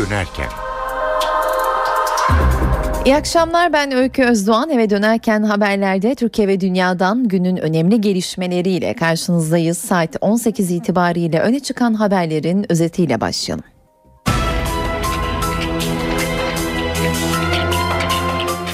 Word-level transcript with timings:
dönerken. 0.00 0.48
İyi 3.04 3.16
akşamlar 3.16 3.72
ben 3.72 3.92
Öykü 3.92 4.24
Özdoğan 4.24 4.70
eve 4.70 4.90
dönerken 4.90 5.42
haberlerde 5.42 6.14
Türkiye 6.14 6.48
ve 6.48 6.60
dünyadan 6.60 7.28
günün 7.28 7.56
önemli 7.56 8.00
gelişmeleriyle 8.00 8.94
karşınızdayız. 8.94 9.78
Saat 9.78 10.16
18 10.20 10.70
itibariyle 10.70 11.40
öne 11.40 11.60
çıkan 11.60 11.94
haberlerin 11.94 12.72
özetiyle 12.72 13.20
başlayalım. 13.20 13.64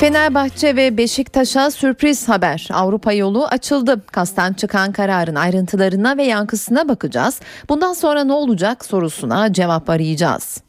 Fenerbahçe 0.00 0.77
ve 0.77 0.96
Beşiktaş'a 0.96 1.71
sürpriz 1.71 2.29
haber. 2.29 2.68
Avrupa 2.72 3.13
yolu 3.13 3.46
açıldı. 3.46 4.03
Kastan 4.13 4.53
çıkan 4.53 4.93
kararın 4.93 5.35
ayrıntılarına 5.35 6.17
ve 6.17 6.22
yankısına 6.22 6.89
bakacağız. 6.89 7.40
Bundan 7.68 7.93
sonra 7.93 8.25
ne 8.25 8.32
olacak 8.32 8.85
sorusuna 8.85 9.53
cevap 9.53 9.90
arayacağız. 9.90 10.65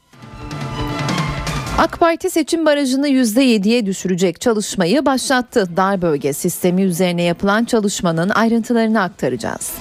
AK 1.77 1.99
Parti 1.99 2.29
seçim 2.29 2.65
barajını 2.65 3.09
%7'ye 3.09 3.85
düşürecek 3.85 4.41
çalışmayı 4.41 5.05
başlattı. 5.05 5.69
Dar 5.77 6.01
bölge 6.01 6.33
sistemi 6.33 6.81
üzerine 6.81 7.23
yapılan 7.23 7.65
çalışmanın 7.65 8.29
ayrıntılarını 8.29 9.01
aktaracağız. 9.01 9.71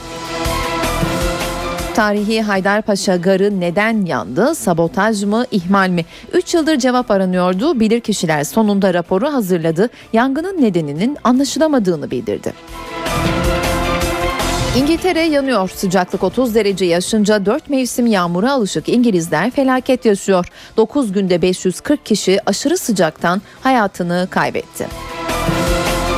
Tarihi 1.95 2.43
Haydarpaşa 2.43 3.17
Garı 3.17 3.61
neden 3.61 4.07
yandı? 4.07 4.55
Sabotaj 4.55 5.25
mı, 5.25 5.45
ihmal 5.51 5.89
mi? 5.89 6.05
3 6.33 6.55
yıldır 6.55 6.77
cevap 6.79 7.11
aranıyordu. 7.11 7.81
Bilirkişiler 7.81 8.45
sonunda 8.45 8.95
raporu 8.95 9.33
hazırladı. 9.33 9.91
Yangının 10.13 10.63
nedeninin 10.63 11.17
anlaşılamadığını 11.25 12.11
bildirdi. 12.11 12.53
İngiltere 14.77 15.21
yanıyor. 15.21 15.69
Sıcaklık 15.69 16.23
30 16.23 16.55
derece 16.55 16.85
yaşınca 16.85 17.47
4 17.47 17.71
mevsim 17.71 18.07
yağmura 18.07 18.53
alışık 18.53 18.89
İngilizler 18.89 19.51
felaket 19.51 20.05
yaşıyor. 20.05 20.47
9 20.77 21.13
günde 21.13 21.43
540 21.43 22.07
kişi 22.07 22.41
aşırı 22.47 22.79
sıcaktan 22.79 23.43
hayatını 23.61 24.29
kaybetti. 24.31 24.87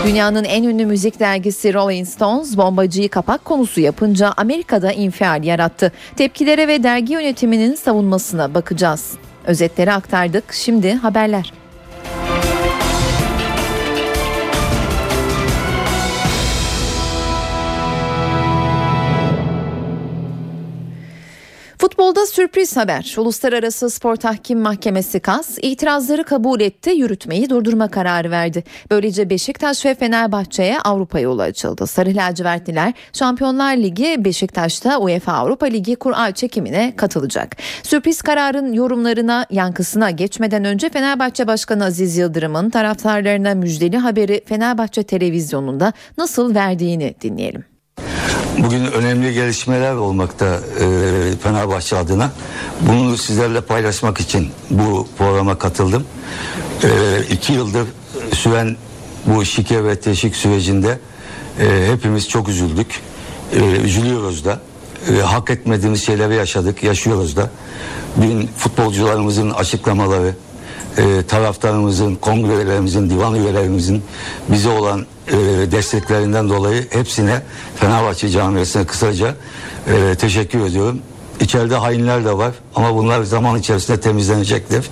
Dünyanın 0.06 0.44
en 0.44 0.62
ünlü 0.62 0.86
müzik 0.86 1.20
dergisi 1.20 1.74
Rolling 1.74 2.08
Stones 2.08 2.56
bombacıyı 2.56 3.08
kapak 3.08 3.44
konusu 3.44 3.80
yapınca 3.80 4.34
Amerika'da 4.36 4.92
infial 4.92 5.44
yarattı. 5.44 5.92
Tepkilere 6.16 6.68
ve 6.68 6.82
dergi 6.82 7.12
yönetiminin 7.12 7.74
savunmasına 7.74 8.54
bakacağız. 8.54 9.12
Özetleri 9.46 9.92
aktardık. 9.92 10.52
Şimdi 10.52 10.94
haberler. 10.94 11.52
Futbolda 22.08 22.26
sürpriz 22.26 22.76
haber. 22.76 23.14
Uluslararası 23.18 23.90
Spor 23.90 24.16
Tahkim 24.16 24.60
Mahkemesi 24.60 25.20
KAS 25.20 25.58
itirazları 25.62 26.24
kabul 26.24 26.60
etti, 26.60 26.90
yürütmeyi 26.90 27.50
durdurma 27.50 27.88
kararı 27.88 28.30
verdi. 28.30 28.64
Böylece 28.90 29.30
Beşiktaş 29.30 29.86
ve 29.86 29.94
Fenerbahçe'ye 29.94 30.80
Avrupa 30.80 31.20
yolu 31.20 31.42
açıldı. 31.42 31.86
Sarı 31.86 32.14
lacivertliler 32.14 32.92
Şampiyonlar 33.12 33.76
Ligi 33.76 34.24
Beşiktaş'ta 34.24 34.98
UEFA 34.98 35.32
Avrupa 35.32 35.66
Ligi 35.66 35.96
kura 35.96 36.32
çekimine 36.32 36.96
katılacak. 36.96 37.56
Sürpriz 37.82 38.22
kararın 38.22 38.72
yorumlarına, 38.72 39.46
yankısına 39.50 40.10
geçmeden 40.10 40.64
önce 40.64 40.88
Fenerbahçe 40.88 41.46
Başkanı 41.46 41.84
Aziz 41.84 42.16
Yıldırım'ın 42.16 42.70
taraftarlarına 42.70 43.54
müjdeli 43.54 43.96
haberi 43.96 44.44
Fenerbahçe 44.46 45.02
televizyonunda 45.02 45.92
nasıl 46.18 46.54
verdiğini 46.54 47.14
dinleyelim. 47.22 47.77
Bugün 48.58 48.84
önemli 48.84 49.34
gelişmeler 49.34 49.94
olmakta 49.94 50.46
e, 50.46 50.86
Fenerbahçe 51.42 51.96
adına. 51.96 52.32
Bunu 52.80 53.16
sizlerle 53.16 53.60
paylaşmak 53.60 54.20
için 54.20 54.50
bu 54.70 55.08
programa 55.18 55.58
katıldım. 55.58 56.04
E, 56.84 56.88
iki 57.30 57.52
yıldır 57.52 57.88
süren 58.32 58.76
bu 59.26 59.44
şike 59.44 59.84
ve 59.84 60.00
teşvik 60.00 60.36
sürecinde 60.36 60.98
e, 61.60 61.88
hepimiz 61.92 62.28
çok 62.28 62.48
üzüldük. 62.48 63.00
E, 63.52 63.60
üzülüyoruz 63.60 64.44
da. 64.44 64.60
Hak 65.24 65.50
etmediğimiz 65.50 66.06
şeyleri 66.06 66.34
yaşadık, 66.34 66.82
yaşıyoruz 66.82 67.36
da. 67.36 67.50
Dün 68.22 68.50
futbolcularımızın 68.56 69.50
açıklamaları, 69.50 70.34
e, 70.98 71.22
taraftarımızın, 71.22 72.14
kongrelerimizin, 72.14 73.10
divan 73.10 73.34
üyelerimizin 73.34 74.02
bize 74.48 74.68
olan 74.68 75.06
e, 75.28 75.32
desteklerinden 75.72 76.48
dolayı 76.48 76.86
hepsine 76.90 77.42
Fenerbahçe 77.76 78.28
camiasına 78.28 78.86
kısaca 78.86 79.34
e, 79.88 80.14
teşekkür 80.14 80.60
ediyorum. 80.60 81.00
İçeride 81.40 81.76
hainler 81.76 82.24
de 82.24 82.38
var 82.38 82.54
ama 82.74 82.94
bunlar 82.94 83.22
zaman 83.22 83.58
içerisinde 83.58 84.00
temizlenecektir. 84.00 84.90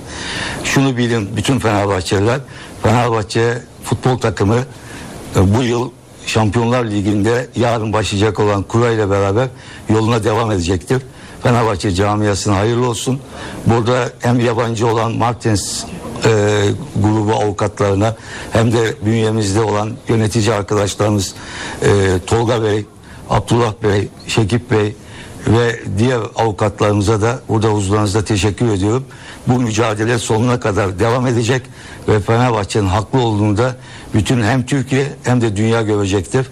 Şunu 0.65 0.97
bilin 0.97 1.37
bütün 1.37 1.59
Fenerbahçeliler, 1.59 2.41
Fenerbahçe 2.83 3.59
futbol 3.84 4.19
takımı 4.19 4.59
e, 5.37 5.55
bu 5.55 5.62
yıl 5.62 5.91
Şampiyonlar 6.27 6.84
Ligi'nde 6.84 7.49
yarın 7.56 7.93
başlayacak 7.93 8.41
olan 8.41 8.62
kura 8.62 8.91
ile 8.91 9.11
beraber 9.11 9.49
yoluna 9.91 10.25
devam 10.25 10.50
edecektir. 10.50 11.03
Fenerbahçe 11.46 11.94
camiasına 11.94 12.56
hayırlı 12.56 12.88
olsun. 12.88 13.20
Burada 13.66 14.10
hem 14.18 14.40
yabancı 14.40 14.86
olan 14.86 15.12
Martins 15.12 15.84
e, 15.84 16.28
grubu 16.96 17.32
avukatlarına 17.32 18.16
hem 18.52 18.72
de 18.72 18.94
bünyemizde 19.04 19.60
olan 19.60 19.92
yönetici 20.08 20.54
arkadaşlarımız 20.54 21.34
e, 21.82 21.88
Tolga 22.26 22.62
Bey, 22.62 22.86
Abdullah 23.30 23.72
Bey, 23.82 24.08
Şekip 24.26 24.70
Bey 24.70 24.96
ve 25.46 25.80
diğer 25.98 26.20
avukatlarımıza 26.36 27.20
da 27.20 27.40
burada 27.48 27.68
huzurunuzda 27.68 28.24
teşekkür 28.24 28.68
ediyorum. 28.68 29.04
Bu 29.46 29.52
mücadele 29.60 30.18
sonuna 30.18 30.60
kadar 30.60 30.98
devam 30.98 31.26
edecek 31.26 31.62
ve 32.08 32.20
Fenerbahçe'nin 32.20 32.88
haklı 32.88 33.20
olduğunu 33.20 33.56
da 33.56 33.76
bütün 34.14 34.42
hem 34.42 34.66
Türkiye 34.66 35.06
hem 35.22 35.40
de 35.40 35.56
dünya 35.56 35.82
görecektir. 35.82 36.46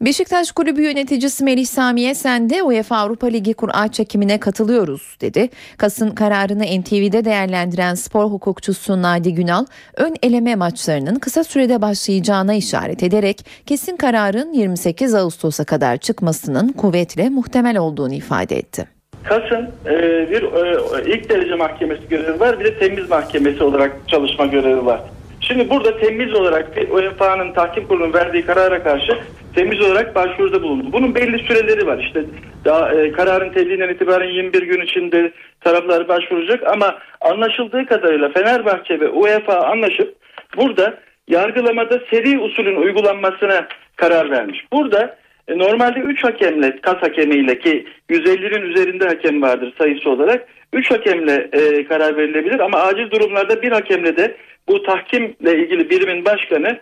Beşiktaş 0.00 0.52
Kulübü 0.52 0.82
yöneticisi 0.82 1.44
Melih 1.44 1.66
Sami 1.66 2.00
Yesen 2.00 2.50
de 2.50 2.62
UEFA 2.62 2.96
Avrupa 2.96 3.26
Ligi 3.26 3.54
kura 3.54 3.88
çekimine 3.88 4.40
katılıyoruz 4.40 5.16
dedi. 5.20 5.48
Kas'ın 5.76 6.10
kararını 6.10 6.62
NTV'de 6.62 7.24
değerlendiren 7.24 7.94
spor 7.94 8.24
hukukçusu 8.24 9.02
Nadi 9.02 9.34
Günal, 9.34 9.64
ön 9.96 10.14
eleme 10.22 10.54
maçlarının 10.54 11.18
kısa 11.18 11.44
sürede 11.44 11.82
başlayacağına 11.82 12.54
işaret 12.54 13.02
ederek 13.02 13.46
kesin 13.66 13.96
kararın 13.96 14.52
28 14.52 15.14
Ağustos'a 15.14 15.64
kadar 15.64 15.96
çıkmasının 15.96 16.72
kuvvetle 16.72 17.28
muhtemel 17.28 17.78
olduğunu 17.78 18.14
ifade 18.14 18.56
etti. 18.56 18.88
Kas'ın 19.24 19.70
e, 19.86 19.92
bir 20.30 20.42
e, 20.42 21.14
ilk 21.14 21.30
derece 21.30 21.54
mahkemesi 21.54 22.08
görevi 22.10 22.40
var 22.40 22.60
bir 22.60 22.64
de 22.64 22.78
temiz 22.78 23.10
mahkemesi 23.10 23.64
olarak 23.64 23.96
çalışma 24.08 24.46
görevi 24.46 24.86
var. 24.86 25.00
Şimdi 25.40 25.70
burada 25.70 25.98
temiz 26.00 26.34
olarak 26.34 26.68
UEFA'nın 26.90 27.52
tahkim 27.52 27.88
kurulunun 27.88 28.12
verdiği 28.12 28.46
karara 28.46 28.82
karşı 28.82 29.18
temiz 29.54 29.80
olarak 29.80 30.14
başvuruda 30.14 30.62
bulundu. 30.62 30.92
Bunun 30.92 31.14
belli 31.14 31.38
süreleri 31.38 31.86
var. 31.86 31.98
İşte 31.98 32.24
daha 32.64 32.92
e, 32.94 33.12
kararın 33.12 33.52
tebliğinden 33.52 33.88
itibaren 33.88 34.28
21 34.28 34.62
gün 34.62 34.80
içinde 34.80 35.32
taraflar 35.60 36.08
başvuracak 36.08 36.66
ama 36.66 36.98
anlaşıldığı 37.20 37.86
kadarıyla 37.86 38.28
Fenerbahçe 38.28 39.00
ve 39.00 39.08
UEFA 39.08 39.56
anlaşıp 39.56 40.14
burada 40.56 40.98
yargılamada 41.28 42.00
seri 42.10 42.38
usulün 42.38 42.76
uygulanmasına 42.76 43.68
karar 43.96 44.30
vermiş. 44.30 44.64
Burada 44.72 45.16
e, 45.48 45.58
normalde 45.58 46.00
3 46.00 46.24
hakemle, 46.24 46.80
kas 46.80 46.96
hakemiyle 46.96 47.58
ki 47.58 47.86
150'nin 48.10 48.62
üzerinde 48.62 49.04
hakem 49.08 49.42
vardır 49.42 49.74
sayısı 49.78 50.10
olarak 50.10 50.48
3 50.72 50.90
hakemle 50.90 51.48
e, 51.52 51.84
karar 51.84 52.16
verilebilir 52.16 52.60
ama 52.60 52.78
acil 52.78 53.10
durumlarda 53.10 53.62
bir 53.62 53.72
hakemle 53.72 54.16
de 54.16 54.36
bu 54.68 54.82
tahkimle 54.82 55.58
ilgili 55.58 55.90
birimin 55.90 56.24
başkanı 56.24 56.78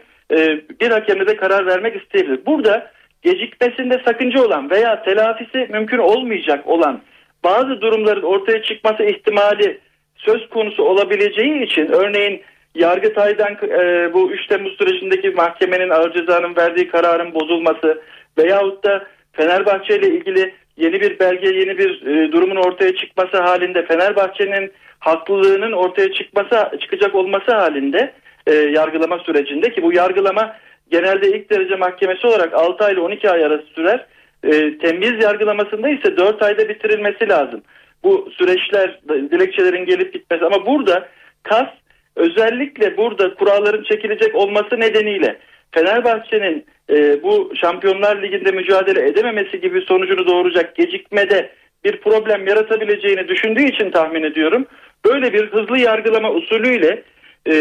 bir 0.80 0.90
hakemle 0.90 1.26
de 1.26 1.36
karar 1.36 1.66
vermek 1.66 2.02
isteyebilir. 2.02 2.46
Burada 2.46 2.90
gecikmesinde 3.22 4.02
sakınca 4.04 4.42
olan 4.44 4.70
veya 4.70 5.02
telafisi 5.02 5.68
mümkün 5.70 5.98
olmayacak 5.98 6.66
olan 6.66 7.00
bazı 7.44 7.80
durumların 7.80 8.22
ortaya 8.22 8.62
çıkması 8.62 9.02
ihtimali 9.02 9.80
söz 10.16 10.48
konusu 10.48 10.82
olabileceği 10.82 11.62
için 11.62 11.86
örneğin 11.86 12.42
Yargıtay'dan 12.74 13.52
e, 13.52 14.12
bu 14.14 14.30
3 14.30 14.46
Temmuz 14.46 14.76
sürecindeki 14.78 15.30
mahkemenin 15.30 15.90
ağır 15.90 16.12
cezanın 16.12 16.56
verdiği 16.56 16.88
kararın 16.88 17.34
bozulması 17.34 18.02
veyahut 18.38 18.84
da 18.84 19.06
Fenerbahçe 19.32 19.96
ile 19.96 20.08
ilgili 20.08 20.54
yeni 20.76 21.00
bir 21.00 21.18
belge, 21.18 21.48
yeni 21.48 21.78
bir 21.78 22.06
e, 22.06 22.32
durumun 22.32 22.56
ortaya 22.56 22.96
çıkması 22.96 23.42
halinde 23.42 23.86
Fenerbahçe'nin 23.86 24.72
haklılığının 24.98 25.72
ortaya 25.72 26.12
çıkması 26.12 26.70
çıkacak 26.80 27.14
olması 27.14 27.52
halinde 27.52 28.12
e, 28.46 28.54
yargılama 28.54 29.18
sürecinde 29.18 29.70
ki 29.70 29.82
bu 29.82 29.92
yargılama 29.92 30.56
genelde 30.90 31.28
ilk 31.28 31.50
derece 31.50 31.76
mahkemesi 31.76 32.26
olarak 32.26 32.54
6 32.54 32.84
ay 32.84 32.92
ile 32.92 33.00
12 33.00 33.30
ay 33.30 33.44
arası 33.44 33.66
sürer. 33.74 34.06
E, 34.44 34.78
temiz 34.78 35.22
yargılamasında 35.22 35.88
ise 35.88 36.16
4 36.16 36.42
ayda 36.42 36.68
bitirilmesi 36.68 37.28
lazım. 37.28 37.62
Bu 38.04 38.28
süreçler 38.32 39.00
dilekçelerin 39.08 39.86
gelip 39.86 40.12
gitmesi 40.12 40.44
ama 40.44 40.66
burada 40.66 41.08
KAS 41.42 41.68
özellikle 42.16 42.96
burada 42.96 43.34
kuralların 43.34 43.82
çekilecek 43.82 44.34
olması 44.34 44.80
nedeniyle 44.80 45.38
Fenerbahçe'nin 45.72 46.64
e, 46.90 47.22
bu 47.22 47.52
Şampiyonlar 47.60 48.22
Ligi'nde 48.22 48.50
mücadele 48.50 49.08
edememesi 49.08 49.60
gibi 49.60 49.80
sonucunu 49.80 50.26
doğuracak 50.26 50.74
gecikmede 50.74 51.50
bir 51.84 52.00
problem 52.00 52.46
yaratabileceğini 52.46 53.28
düşündüğü 53.28 53.62
için 53.62 53.90
tahmin 53.90 54.22
ediyorum 54.22 54.66
Böyle 55.06 55.32
bir 55.32 55.46
hızlı 55.46 55.78
yargılama 55.78 56.30
usulüyle 56.30 57.02
e, 57.46 57.52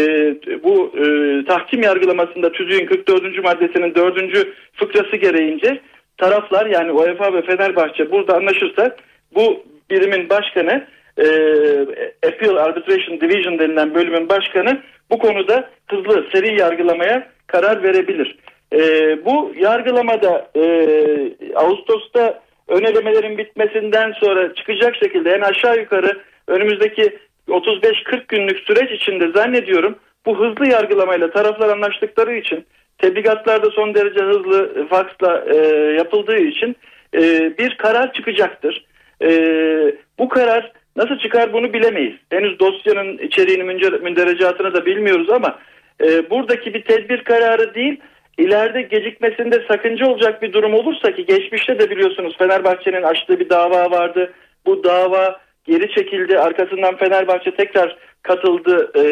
bu 0.62 0.92
e, 0.98 1.04
tahkim 1.44 1.82
yargılamasında 1.82 2.52
tüzüğün 2.52 2.86
44. 2.86 3.44
maddesinin 3.44 3.94
4. 3.94 4.48
fıkrası 4.72 5.16
gereğince 5.16 5.80
taraflar 6.16 6.66
yani 6.66 6.92
UEFA 6.92 7.32
ve 7.32 7.42
Fenerbahçe 7.42 8.10
burada 8.10 8.36
anlaşırsa 8.36 8.96
bu 9.34 9.62
birimin 9.90 10.30
başkanı 10.30 10.86
e, 11.18 11.26
Appeal 12.26 12.56
Arbitration 12.56 13.20
Division 13.20 13.58
denilen 13.58 13.94
bölümün 13.94 14.28
başkanı 14.28 14.82
bu 15.10 15.18
konuda 15.18 15.70
hızlı 15.90 16.26
seri 16.32 16.60
yargılamaya 16.60 17.28
karar 17.46 17.82
verebilir. 17.82 18.38
E, 18.72 18.80
bu 19.24 19.52
yargılamada 19.58 20.50
e, 20.56 20.64
Ağustos'ta 21.54 22.42
önelemelerin 22.68 23.38
bitmesinden 23.38 24.12
sonra 24.12 24.54
çıkacak 24.54 24.96
şekilde 24.96 25.30
en 25.30 25.40
aşağı 25.40 25.78
yukarı 25.78 26.20
önümüzdeki 26.48 27.18
35-40 27.48 28.22
günlük 28.28 28.58
süreç 28.58 28.90
içinde 28.90 29.32
zannediyorum 29.32 29.98
bu 30.26 30.38
hızlı 30.38 30.68
yargılamayla 30.68 31.30
taraflar 31.30 31.68
anlaştıkları 31.68 32.36
için 32.36 32.66
tebligatlarda 32.98 33.70
son 33.70 33.94
derece 33.94 34.20
hızlı 34.20 34.72
e, 34.80 34.88
faksla 34.88 35.44
e, 35.54 35.56
yapıldığı 35.98 36.38
için 36.38 36.76
e, 37.14 37.20
bir 37.58 37.76
karar 37.76 38.12
çıkacaktır. 38.12 38.84
E, 39.22 39.30
bu 40.18 40.28
karar 40.28 40.72
nasıl 40.96 41.18
çıkar 41.18 41.52
bunu 41.52 41.72
bilemeyiz. 41.72 42.16
Henüz 42.30 42.58
dosyanın 42.58 43.18
içeriğini 43.18 43.62
münderecatını 44.02 44.74
da 44.74 44.86
bilmiyoruz 44.86 45.30
ama 45.30 45.58
e, 46.00 46.30
buradaki 46.30 46.74
bir 46.74 46.84
tedbir 46.84 47.24
kararı 47.24 47.74
değil 47.74 48.00
ileride 48.38 48.82
gecikmesinde 48.82 49.64
sakınca 49.68 50.06
olacak 50.06 50.42
bir 50.42 50.52
durum 50.52 50.74
olursa 50.74 51.14
ki 51.14 51.26
geçmişte 51.26 51.78
de 51.78 51.90
biliyorsunuz 51.90 52.36
Fenerbahçe'nin 52.38 53.02
açtığı 53.02 53.40
bir 53.40 53.48
dava 53.48 53.90
vardı. 53.90 54.32
Bu 54.66 54.84
dava 54.84 55.40
geri 55.66 55.94
çekildi. 55.94 56.38
Arkasından 56.38 56.96
Fenerbahçe 56.96 57.50
tekrar 57.50 57.96
katıldı 58.22 58.90
e, 58.94 59.02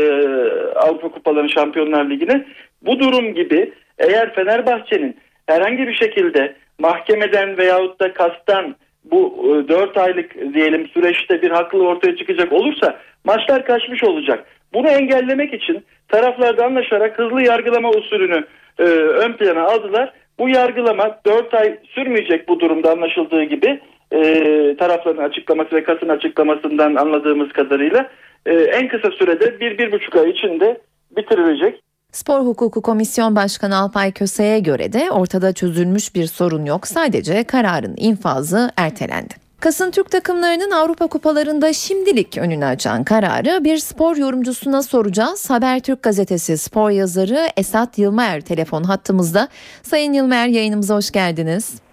Avrupa 0.79 1.09
Kupaları 1.09 1.49
Şampiyonlar 1.49 2.11
Ligi'ne. 2.11 2.47
Bu 2.83 3.01
durum 3.01 3.35
gibi 3.35 3.73
eğer 3.99 4.35
Fenerbahçe'nin 4.35 5.17
herhangi 5.47 5.87
bir 5.89 5.95
şekilde 5.95 6.55
mahkemeden 6.79 7.59
veyahut 7.59 8.01
da 8.01 8.13
kastan 8.13 8.77
bu 9.05 9.47
e, 9.65 9.69
4 9.69 9.97
aylık 9.97 10.55
diyelim 10.55 10.89
süreçte 10.89 11.43
bir 11.43 11.51
haklı 11.51 11.87
ortaya 11.87 12.17
çıkacak 12.17 12.53
olursa 12.53 12.99
maçlar 13.25 13.65
kaçmış 13.65 14.05
olacak. 14.05 14.45
Bunu 14.75 14.89
engellemek 14.89 15.55
için 15.55 15.85
taraflar 16.09 16.59
da 16.59 16.65
anlaşarak 16.65 17.19
hızlı 17.19 17.43
yargılama 17.43 17.91
usulünü 17.91 18.45
e, 18.79 18.83
ön 18.83 19.33
plana 19.33 19.63
aldılar. 19.63 20.13
Bu 20.39 20.49
yargılama 20.49 21.21
4 21.27 21.55
ay 21.55 21.79
sürmeyecek 21.85 22.49
bu 22.49 22.61
durumda 22.61 22.91
anlaşıldığı 22.91 23.43
gibi 23.43 23.81
e, 24.15 24.77
tarafların 24.77 25.23
açıklaması 25.23 25.77
ve 25.77 25.85
kasın 25.85 26.09
açıklamasından 26.09 26.95
anladığımız 26.95 27.53
kadarıyla 27.53 28.11
e, 28.47 28.53
en 28.53 28.89
kısa 28.89 29.11
sürede 29.11 29.61
bir 29.61 29.79
bir 29.79 29.93
buçuk 29.93 30.17
ay 30.17 30.31
içinde 30.31 30.81
bitirilecek. 31.17 31.81
Spor 32.13 32.41
Hukuku 32.41 32.83
Komisyon 32.83 33.37
Başkanı 33.37 33.77
Alpay 33.77 34.13
Köse'ye 34.13 34.59
göre 34.59 34.93
de 34.93 35.11
ortada 35.11 35.53
çözülmüş 35.53 36.15
bir 36.15 36.27
sorun 36.27 36.65
yok. 36.65 36.87
Sadece 36.87 37.45
kararın 37.45 37.95
infazı 37.97 38.71
ertelendi. 38.77 39.35
Kasın 39.61 39.91
Türk 39.91 40.11
takımlarının 40.11 40.71
Avrupa 40.71 41.07
kupalarında 41.07 41.73
şimdilik 41.73 42.39
önünü 42.39 42.65
açan 42.65 43.05
kararı 43.05 43.65
bir 43.65 43.79
spor 43.79 44.17
yorumcusuna 44.17 44.83
soracağız. 44.83 45.51
Habertürk 45.51 46.03
gazetesi 46.03 46.59
spor 46.59 46.91
yazarı 46.91 47.49
Esat 47.57 47.99
Yılmer 47.99 48.41
telefon 48.41 48.83
hattımızda. 48.83 49.49
Sayın 49.83 50.13
Yılmer 50.13 50.47
yayınımıza 50.47 50.97
hoş 50.97 51.11
geldiniz. 51.11 51.84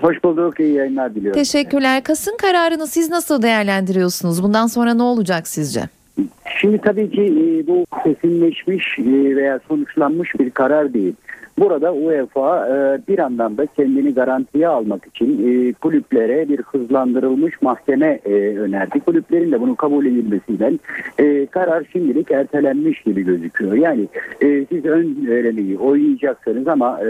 Hoş 0.00 0.24
bulduk, 0.24 0.60
iyi 0.60 0.74
yayınlar 0.74 1.14
diliyorum. 1.14 1.38
Teşekkürler. 1.38 2.02
Kasın 2.02 2.36
kararını 2.36 2.86
siz 2.86 3.10
nasıl 3.10 3.42
değerlendiriyorsunuz? 3.42 4.42
Bundan 4.42 4.66
sonra 4.66 4.94
ne 4.94 5.02
olacak 5.02 5.48
sizce? 5.48 5.80
Şimdi 6.60 6.78
tabii 6.78 7.10
ki 7.10 7.22
e, 7.22 7.66
bu 7.66 7.84
kesinleşmiş 8.04 8.98
e, 8.98 9.36
veya 9.36 9.60
sonuçlanmış 9.68 10.34
bir 10.38 10.50
karar 10.50 10.94
değil. 10.94 11.14
Burada 11.60 11.92
UEFA 11.92 12.68
e, 12.68 13.00
bir 13.08 13.18
anlamda 13.18 13.66
kendini 13.66 14.14
garantiye 14.14 14.68
almak 14.68 15.06
için 15.06 15.72
kulüplere 15.80 16.48
bir 16.48 16.62
hızlandırılmış 16.62 17.62
mahkeme 17.62 18.20
önerdi. 18.58 19.00
Kulüplerin 19.00 19.52
de 19.52 19.60
bunu 19.60 19.76
kabul 19.76 20.06
edilmesiyle 20.06 20.72
karar 21.50 21.84
şimdilik 21.92 22.30
ertelenmiş 22.30 23.02
gibi 23.02 23.22
gözüküyor. 23.22 23.74
Yani 23.74 24.08
siz 24.40 24.84
ön 24.84 25.26
elemeyi 25.30 25.78
oynayacaksınız 25.78 26.68
ama 26.68 27.00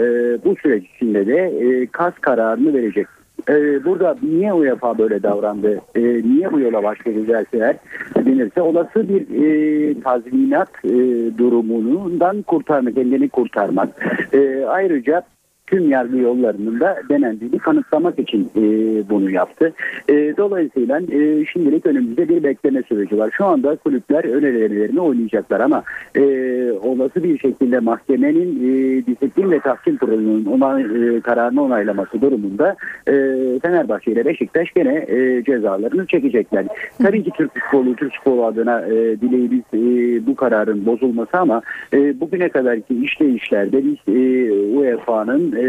bu 0.45 0.55
süreç 0.55 0.83
içinde 0.95 1.27
de 1.27 1.51
kas 1.91 2.13
kararını 2.13 2.73
verecek 2.73 3.07
ee, 3.49 3.85
burada 3.85 4.15
niye 4.23 4.53
UEFA 4.53 4.97
böyle 4.97 5.23
davrandı, 5.23 5.81
e, 5.95 6.01
niye 6.01 6.51
bu 6.51 6.59
yola 6.59 6.83
başladı 6.83 7.27
derseler 7.27 7.75
denirse 8.25 8.61
olası 8.61 9.09
bir 9.09 9.21
e, 9.43 10.01
tazminat 10.01 10.69
e, 10.85 10.89
durumundan 11.37 12.41
kurtarmak, 12.41 12.95
kendini 12.95 13.29
kurtarmak. 13.29 13.89
E, 14.33 14.65
ayrıca 14.65 15.23
tüm 15.69 15.89
yargı 15.89 16.17
yollarının 16.17 16.79
da 16.79 16.97
denendiğini 17.09 17.57
kanıtlamak 17.57 18.19
için 18.19 18.51
e, 18.55 18.61
bunu 19.09 19.31
yaptı. 19.31 19.73
E, 20.09 20.13
dolayısıyla 20.37 20.99
e, 20.99 21.45
şimdilik 21.45 21.85
önümüzde 21.85 22.29
bir 22.29 22.43
bekleme 22.43 22.83
süreci 22.83 23.17
var. 23.17 23.29
Şu 23.37 23.45
anda 23.45 23.75
kulüpler 23.75 24.23
önerilerini 24.23 25.01
oynayacaklar 25.01 25.59
ama 25.59 25.83
e, 26.15 26.23
olası 26.71 27.23
bir 27.23 27.39
şekilde 27.39 27.79
mahkemenin 27.79 28.55
e, 28.55 29.05
disiplin 29.05 29.51
ve 29.51 29.59
tahkim 29.59 29.97
kurulunun 29.97 30.45
ona, 30.45 30.81
e, 30.81 31.21
kararını 31.21 31.63
onaylaması 31.63 32.21
durumunda 32.21 32.75
e, 33.07 33.13
Fenerbahçe 33.61 34.11
ile 34.11 34.25
Beşiktaş 34.25 34.71
gene 34.71 35.05
e, 35.07 35.43
cezalarını 35.43 36.05
çekecekler. 36.07 36.65
Tabii 37.03 37.23
ki 37.23 37.31
Türk 37.37 37.59
futbolu, 37.59 37.95
Türk 37.95 38.13
futbolu 38.13 38.45
adına 38.45 38.81
e, 38.81 39.21
dileğimiz 39.21 39.63
e, 39.73 39.79
bu 40.27 40.35
kararın 40.35 40.85
bozulması 40.85 41.37
ama 41.37 41.61
e, 41.93 42.19
bugüne 42.19 42.49
kadarki 42.49 43.03
işleyişlerde 43.03 43.83
biz 43.83 44.15
e, 44.15 44.51
UEFA'nın 44.77 45.51
e, 45.59 45.65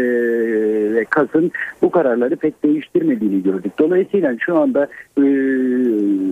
ve 0.93 1.05
KAS'ın 1.05 1.51
bu 1.81 1.91
kararları 1.91 2.35
pek 2.35 2.63
değiştirmediğini 2.63 3.43
gördük. 3.43 3.71
Dolayısıyla 3.79 4.35
şu 4.39 4.57
anda 4.57 4.87
e, 5.17 5.23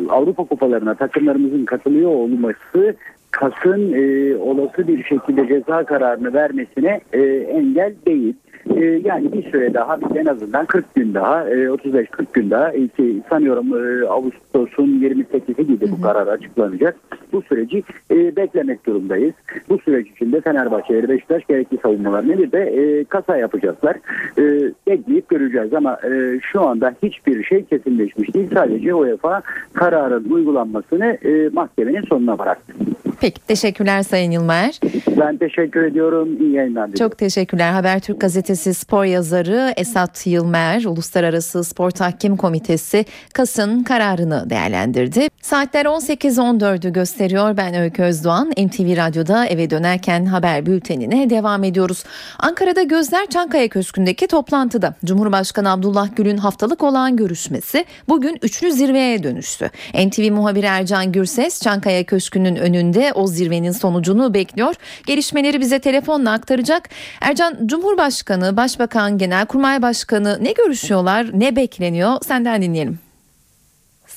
Avrupa 0.09 0.43
kupalarına 0.43 0.95
takımlarımızın 0.95 1.65
katılıyor 1.65 2.09
olması 2.09 2.95
KAS'ın 3.31 3.93
e, 3.93 4.35
olası 4.37 4.87
bir 4.87 5.03
şekilde 5.03 5.47
ceza 5.47 5.83
kararını 5.83 6.33
vermesine 6.33 7.01
engel 7.49 7.93
değil. 8.05 8.35
E, 8.75 8.85
yani 8.85 9.33
bir 9.33 9.51
süre 9.51 9.73
daha 9.73 9.99
en 10.15 10.25
azından 10.25 10.65
40 10.65 10.95
gün 10.95 11.13
daha 11.13 11.49
e, 11.49 11.65
35-40 11.65 12.05
gün 12.33 12.49
daha 12.49 12.71
e, 12.71 12.87
ki 12.87 13.21
sanıyorum 13.29 13.67
e, 13.67 14.07
Ağustos'un 14.07 14.87
28'i 14.87 15.67
gibi 15.67 15.91
bu 15.91 16.01
karar 16.01 16.27
açıklanacak. 16.27 16.95
Bu 17.33 17.41
süreci 17.41 17.83
e, 18.11 18.35
beklemek 18.35 18.85
durumdayız. 18.85 19.33
Bu 19.69 19.79
süreç 19.79 20.07
içinde 20.07 20.41
Fenerbahçe 20.41 21.09
Beşiktaş 21.09 21.45
gerekli 21.45 21.77
savunmalarını 21.77 22.37
bir 22.37 22.51
de 22.51 22.59
e, 22.59 23.03
kasa 23.03 23.37
yapacaklar. 23.37 23.95
E, 24.37 24.71
bekleyip 24.87 25.29
göreceğiz 25.29 25.73
ama 25.73 25.97
e, 26.11 26.39
şu 26.41 26.61
anda 26.61 26.95
hiçbir 27.03 27.43
şey 27.43 27.63
kesinleşmiş 27.63 28.33
değil. 28.33 28.49
Sadece 28.53 28.93
UEFA 28.93 29.41
kararın 29.73 30.29
uygulanmasını 30.29 31.05
e, 31.05 31.49
mahkemenin 31.53 32.01
sonuna 32.01 32.39
bıraktı. 32.39 32.73
Peki 33.21 33.41
teşekkürler 33.41 34.03
Sayın 34.03 34.31
Yılmer. 34.31 34.79
Ben 35.19 35.37
teşekkür 35.37 35.83
ediyorum. 35.83 36.37
İyi 36.41 36.51
yayınlar 36.51 36.89
Çok 36.99 37.17
teşekkürler. 37.17 37.71
Habertürk 37.71 38.21
gazetesi 38.21 38.73
spor 38.73 39.03
yazarı 39.03 39.73
Esat 39.77 40.27
Yılmer, 40.27 40.85
Uluslararası 40.85 41.63
Spor 41.63 41.91
Tahkim 41.91 42.37
Komitesi 42.37 43.05
Kas'ın 43.33 43.83
kararını 43.83 44.49
değerlendirdi. 44.49 45.27
Saatler 45.41 45.85
18.14'ü 45.85 46.93
gösteriyor. 46.93 47.57
Ben 47.57 47.73
Öykü 47.73 48.03
Özdoğan. 48.03 48.51
NTV 48.51 48.97
Radyo'da 48.97 49.45
eve 49.45 49.69
dönerken 49.69 50.25
haber 50.25 50.65
bültenine 50.65 51.29
devam 51.29 51.63
ediyoruz. 51.63 52.03
Ankara'da 52.39 52.83
gözler 52.83 53.25
Çankaya 53.25 53.67
Köşkü'ndeki 53.67 54.27
toplantıda 54.27 54.95
Cumhurbaşkanı 55.05 55.71
Abdullah 55.71 56.15
Gül'ün 56.15 56.37
haftalık 56.37 56.83
olan 56.83 57.15
görüşmesi 57.15 57.85
bugün 58.09 58.37
üçlü 58.41 58.71
zirveye 58.71 59.23
dönüştü. 59.23 59.69
NTV 59.93 60.31
muhabiri 60.31 60.65
Ercan 60.65 61.11
Gürses 61.11 61.61
Çankaya 61.61 62.03
Köşkü'nün 62.03 62.55
önünde 62.55 63.08
o 63.13 63.27
zirvenin 63.27 63.71
sonucunu 63.71 64.33
bekliyor. 64.33 64.75
Gelişmeleri 65.05 65.59
bize 65.59 65.79
telefonla 65.79 66.31
aktaracak. 66.31 66.89
Ercan 67.21 67.57
Cumhurbaşkanı, 67.65 68.57
Başbakan, 68.57 69.17
Genelkurmay 69.17 69.81
Başkanı 69.81 70.37
ne 70.41 70.51
görüşüyorlar, 70.51 71.39
ne 71.39 71.55
bekleniyor? 71.55 72.17
Senden 72.21 72.61
dinleyelim. 72.61 72.99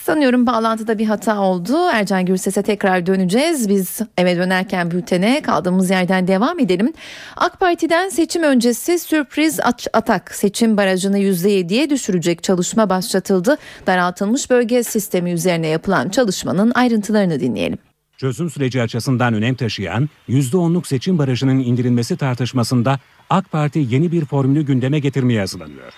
Sanıyorum 0.04 0.46
bağlantıda 0.46 0.98
bir 0.98 1.06
hata 1.06 1.40
oldu. 1.40 1.88
Ercan 1.92 2.24
Gürses'e 2.26 2.62
tekrar 2.62 3.06
döneceğiz. 3.06 3.68
Biz 3.68 4.00
eve 4.18 4.36
dönerken 4.36 4.90
bültene 4.90 5.42
kaldığımız 5.42 5.90
yerden 5.90 6.28
devam 6.28 6.58
edelim. 6.58 6.92
AK 7.36 7.60
Parti'den 7.60 8.08
seçim 8.08 8.42
öncesi 8.42 8.98
sürpriz 8.98 9.60
atak 9.92 10.34
seçim 10.34 10.76
barajını 10.76 11.18
%7'ye 11.18 11.90
düşürecek 11.90 12.42
çalışma 12.42 12.90
başlatıldı. 12.90 13.56
Daraltılmış 13.86 14.50
bölge 14.50 14.82
sistemi 14.82 15.30
üzerine 15.32 15.66
yapılan 15.66 16.08
çalışmanın 16.08 16.72
ayrıntılarını 16.74 17.40
dinleyelim 17.40 17.91
çözüm 18.22 18.50
süreci 18.50 18.82
açısından 18.82 19.34
önem 19.34 19.54
taşıyan 19.54 20.08
%10'luk 20.28 20.86
seçim 20.86 21.18
barajının 21.18 21.58
indirilmesi 21.58 22.16
tartışmasında 22.16 23.00
AK 23.30 23.52
Parti 23.52 23.86
yeni 23.90 24.12
bir 24.12 24.24
formülü 24.24 24.62
gündeme 24.62 24.98
getirmeye 24.98 25.40
hazırlanıyor. 25.40 25.92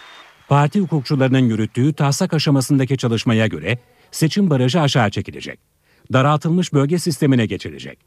Parti 0.48 0.80
hukukçularının 0.80 1.38
yürüttüğü 1.38 1.92
taslak 1.92 2.34
aşamasındaki 2.34 2.96
çalışmaya 2.96 3.46
göre 3.46 3.78
seçim 4.10 4.50
barajı 4.50 4.80
aşağı 4.80 5.10
çekilecek. 5.10 5.58
daraltılmış 6.12 6.72
bölge 6.72 6.98
sistemine 6.98 7.46
geçilecek. 7.46 7.98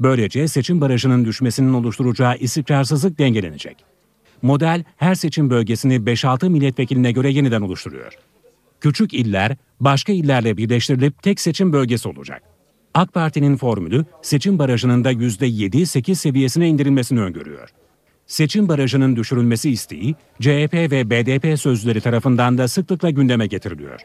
Böylece 0.00 0.48
seçim 0.48 0.80
barajının 0.80 1.24
düşmesinin 1.24 1.74
oluşturacağı 1.74 2.36
istikrarsızlık 2.36 3.18
dengelenecek. 3.18 3.76
Model 4.42 4.84
her 4.96 5.14
seçim 5.14 5.50
bölgesini 5.50 5.94
5-6 5.94 6.48
milletvekiline 6.48 7.12
göre 7.12 7.30
yeniden 7.30 7.60
oluşturuyor. 7.60 8.12
Küçük 8.80 9.14
iller 9.14 9.56
başka 9.80 10.12
illerle 10.12 10.56
birleştirilip 10.56 11.22
tek 11.22 11.40
seçim 11.40 11.72
bölgesi 11.72 12.08
olacak. 12.08 12.57
AK 12.94 13.12
Parti'nin 13.14 13.56
formülü 13.56 14.04
seçim 14.22 14.58
barajının 14.58 15.04
da 15.04 15.12
%7-8 15.12 16.14
seviyesine 16.14 16.68
indirilmesini 16.68 17.20
öngörüyor. 17.20 17.68
Seçim 18.26 18.68
barajının 18.68 19.16
düşürülmesi 19.16 19.70
isteği 19.70 20.14
CHP 20.40 20.74
ve 20.74 21.10
BDP 21.10 21.60
sözcüleri 21.60 22.00
tarafından 22.00 22.58
da 22.58 22.68
sıklıkla 22.68 23.10
gündeme 23.10 23.46
getiriliyor. 23.46 24.00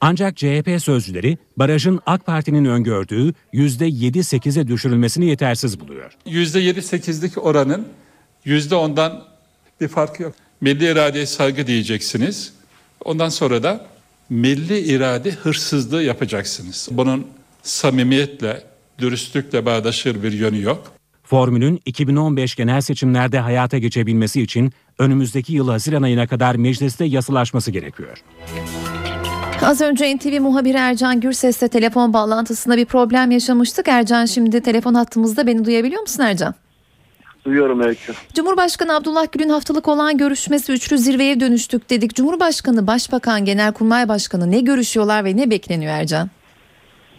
Ancak 0.00 0.36
CHP 0.36 0.82
sözcüleri 0.82 1.38
barajın 1.56 2.00
AK 2.06 2.26
Parti'nin 2.26 2.64
öngördüğü 2.64 3.34
%7-8'e 3.52 4.68
düşürülmesini 4.68 5.26
yetersiz 5.26 5.80
buluyor. 5.80 6.12
%7-8'lik 6.26 7.44
oranın 7.44 7.88
%10'dan 8.46 9.24
bir 9.80 9.88
farkı 9.88 10.22
yok. 10.22 10.34
Milli 10.60 10.90
iradeye 10.90 11.26
saygı 11.26 11.66
diyeceksiniz. 11.66 12.52
Ondan 13.04 13.28
sonra 13.28 13.62
da 13.62 13.86
milli 14.30 14.78
irade 14.78 15.30
hırsızlığı 15.30 16.02
yapacaksınız. 16.02 16.88
Bunun 16.90 17.26
samimiyetle, 17.62 18.62
dürüstlükle 18.98 19.66
bağdaşır 19.66 20.22
bir 20.22 20.32
yönü 20.32 20.62
yok. 20.62 20.92
Formülün 21.24 21.80
2015 21.86 22.54
genel 22.54 22.80
seçimlerde 22.80 23.38
hayata 23.38 23.78
geçebilmesi 23.78 24.42
için 24.42 24.72
önümüzdeki 24.98 25.52
yıl 25.52 25.68
Haziran 25.68 26.02
ayına 26.02 26.26
kadar 26.26 26.54
mecliste 26.54 27.04
yasalaşması 27.04 27.70
gerekiyor. 27.70 28.18
Az 29.62 29.80
önce 29.80 30.16
NTV 30.16 30.40
muhabiri 30.40 30.76
Ercan 30.76 31.20
Gürses'le 31.20 31.68
telefon 31.72 32.12
bağlantısında 32.12 32.76
bir 32.76 32.84
problem 32.84 33.30
yaşamıştık. 33.30 33.88
Ercan 33.88 34.24
şimdi 34.24 34.60
telefon 34.60 34.94
hattımızda 34.94 35.46
beni 35.46 35.64
duyabiliyor 35.64 36.00
musun 36.00 36.22
Ercan? 36.22 36.54
Duyuyorum 37.44 37.80
Öykü. 37.80 38.12
Cumhurbaşkanı 38.34 38.96
Abdullah 38.96 39.32
Gül'ün 39.32 39.48
haftalık 39.48 39.88
olan 39.88 40.16
görüşmesi 40.18 40.72
üçlü 40.72 40.98
zirveye 40.98 41.40
dönüştük 41.40 41.90
dedik. 41.90 42.14
Cumhurbaşkanı, 42.14 42.86
Başbakan, 42.86 43.44
Genelkurmay 43.44 44.08
Başkanı 44.08 44.50
ne 44.50 44.60
görüşüyorlar 44.60 45.24
ve 45.24 45.36
ne 45.36 45.50
bekleniyor 45.50 45.92
Ercan? 45.92 46.30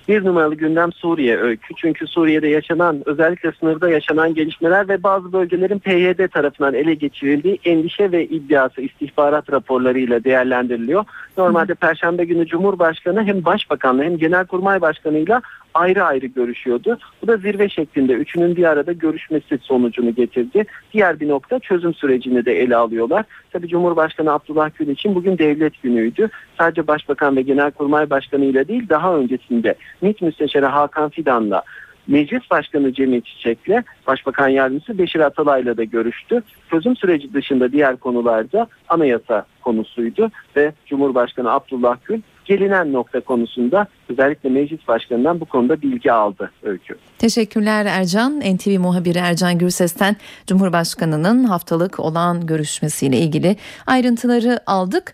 Bir 0.07 0.25
numaralı 0.25 0.55
gündem 0.55 0.91
Suriye 0.91 1.37
öykü. 1.37 1.73
Çünkü 1.75 2.07
Suriye'de 2.07 2.47
yaşanan 2.47 3.01
özellikle 3.05 3.51
sınırda 3.51 3.89
yaşanan 3.89 4.33
gelişmeler 4.33 4.87
ve 4.87 5.03
bazı 5.03 5.33
bölgelerin 5.33 5.79
PYD 5.79 6.27
tarafından 6.27 6.73
ele 6.73 6.93
geçirildiği 6.93 7.59
endişe 7.65 8.11
ve 8.11 8.25
iddiası 8.25 8.81
istihbarat 8.81 9.51
raporlarıyla 9.51 10.23
değerlendiriliyor. 10.23 11.05
Normalde 11.37 11.73
Perşembe 11.73 12.25
günü 12.25 12.47
Cumhurbaşkanı 12.47 13.23
hem 13.23 13.45
Başbakanla 13.45 14.03
hem 14.03 14.17
Genelkurmay 14.17 14.81
Başkanı'yla 14.81 15.41
ayrı 15.73 16.03
ayrı 16.03 16.25
görüşüyordu. 16.25 16.97
Bu 17.21 17.27
da 17.27 17.37
zirve 17.37 17.69
şeklinde 17.69 18.13
üçünün 18.13 18.55
bir 18.55 18.63
arada 18.63 18.91
görüşmesi 18.91 19.57
sonucunu 19.61 20.15
getirdi. 20.15 20.65
Diğer 20.93 21.19
bir 21.19 21.29
nokta 21.29 21.59
çözüm 21.59 21.93
sürecini 21.93 22.45
de 22.45 22.61
ele 22.61 22.75
alıyorlar. 22.75 23.25
Tabii 23.51 23.67
Cumhurbaşkanı 23.67 24.31
Abdullah 24.31 24.69
Gül 24.75 24.87
için 24.87 25.15
bugün 25.15 25.37
devlet 25.37 25.81
günüydü. 25.83 26.29
Sadece 26.57 26.87
Başbakan 26.87 27.35
ve 27.35 27.41
Genelkurmay 27.41 28.09
Başkanı 28.09 28.45
ile 28.45 28.67
değil 28.67 28.89
daha 28.89 29.15
öncesinde 29.15 29.75
MİT 30.01 30.21
Müsteşarı 30.21 30.65
Hakan 30.65 31.09
Fidan'la 31.09 31.63
Meclis 32.07 32.51
Başkanı 32.51 32.93
Cemil 32.93 33.21
Çiçek'le 33.21 33.83
Başbakan 34.07 34.47
Yardımcısı 34.47 34.97
Beşir 34.97 35.19
Atalay'la 35.19 35.77
da 35.77 35.83
görüştü. 35.83 36.43
Çözüm 36.69 36.95
süreci 36.95 37.33
dışında 37.33 37.71
diğer 37.71 37.97
konularda 37.97 38.67
anayasa 38.89 39.45
konusuydu 39.61 40.31
ve 40.55 40.73
Cumhurbaşkanı 40.85 41.51
Abdullah 41.51 41.97
Gül 42.05 42.21
gelinen 42.45 42.93
nokta 42.93 43.19
konusunda 43.19 43.87
özellikle 44.09 44.49
meclis 44.49 44.87
başkanından 44.87 45.39
bu 45.39 45.45
konuda 45.45 45.81
bilgi 45.81 46.11
aldı 46.11 46.51
Öykü. 46.63 46.95
Teşekkürler 47.23 47.85
Ercan. 47.85 48.39
NTV 48.39 48.79
muhabiri 48.79 49.17
Ercan 49.17 49.57
Gürses'ten 49.57 50.15
Cumhurbaşkanı'nın 50.47 51.43
haftalık 51.43 51.99
olan 51.99 52.45
görüşmesiyle 52.45 53.17
ilgili 53.17 53.55
ayrıntıları 53.87 54.59
aldık. 54.65 55.13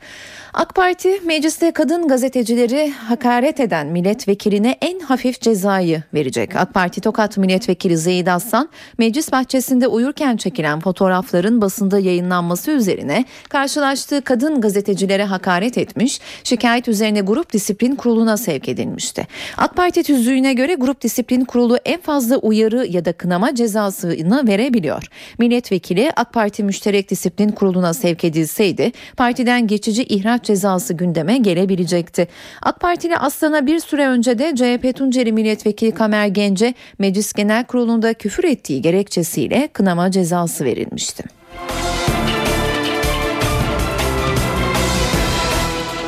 AK 0.54 0.76
Parti 0.76 1.20
mecliste 1.26 1.72
kadın 1.72 2.08
gazetecileri 2.08 2.92
hakaret 2.92 3.60
eden 3.60 3.88
milletvekiline 3.88 4.78
en 4.82 5.00
hafif 5.00 5.42
cezayı 5.42 6.04
verecek. 6.14 6.56
AK 6.56 6.74
Parti 6.74 7.02
Tokat 7.02 7.38
Milletvekili 7.38 7.98
Zeyid 7.98 8.28
Aslan 8.28 8.70
meclis 8.98 9.32
bahçesinde 9.32 9.88
uyurken 9.88 10.38
çekilen 10.38 10.80
fotoğrafların 10.80 11.62
basında 11.62 12.00
yayınlanması 12.00 12.72
üzerine 12.72 13.26
karşılaştığı 13.50 14.22
kadın 14.22 14.62
gazetecilere 14.62 15.24
hakaret 15.24 15.78
etmiş, 15.78 16.20
şikayet 16.44 16.88
üzerine 16.88 17.22
grup 17.22 17.54
disiplin 17.54 17.96
kuruluna 17.96 18.38
sevk 18.38 18.70
edilmişti. 18.70 19.28
AK 19.58 19.76
Parti 19.76 20.04
tüzüğüne 20.04 20.54
göre 20.54 20.74
grup 20.74 21.02
disiplin 21.02 21.46
kurulu 21.46 21.78
en 21.86 21.99
fazla 22.02 22.38
uyarı 22.38 22.86
ya 22.86 23.06
da 23.06 23.14
kınama 23.14 23.56
cezasını 23.56 24.48
verebiliyor. 24.48 25.04
Milletvekili 25.40 26.12
AK 26.16 26.34
Parti 26.34 26.64
Müşterek 26.64 27.10
Disiplin 27.10 27.50
Kurulu'na 27.50 27.94
sevk 27.94 28.24
edilseydi 28.24 28.92
partiden 29.18 29.68
geçici 29.68 30.04
ihraç 30.04 30.44
cezası 30.44 30.94
gündeme 30.94 31.38
gelebilecekti. 31.38 32.28
AK 32.62 32.80
Partili 32.80 33.18
Aslan'a 33.18 33.68
bir 33.68 33.80
süre 33.80 34.08
önce 34.08 34.40
de 34.40 34.56
CHP 34.56 34.98
Tunceli 34.98 35.32
Milletvekili 35.32 35.92
Kamer 35.92 36.28
Gence 36.28 36.74
Meclis 37.00 37.34
Genel 37.34 37.64
Kurulu'nda 37.64 38.14
küfür 38.14 38.44
ettiği 38.44 38.82
gerekçesiyle 38.82 39.70
kınama 39.74 40.12
cezası 40.12 40.66
verilmişti. 40.66 41.24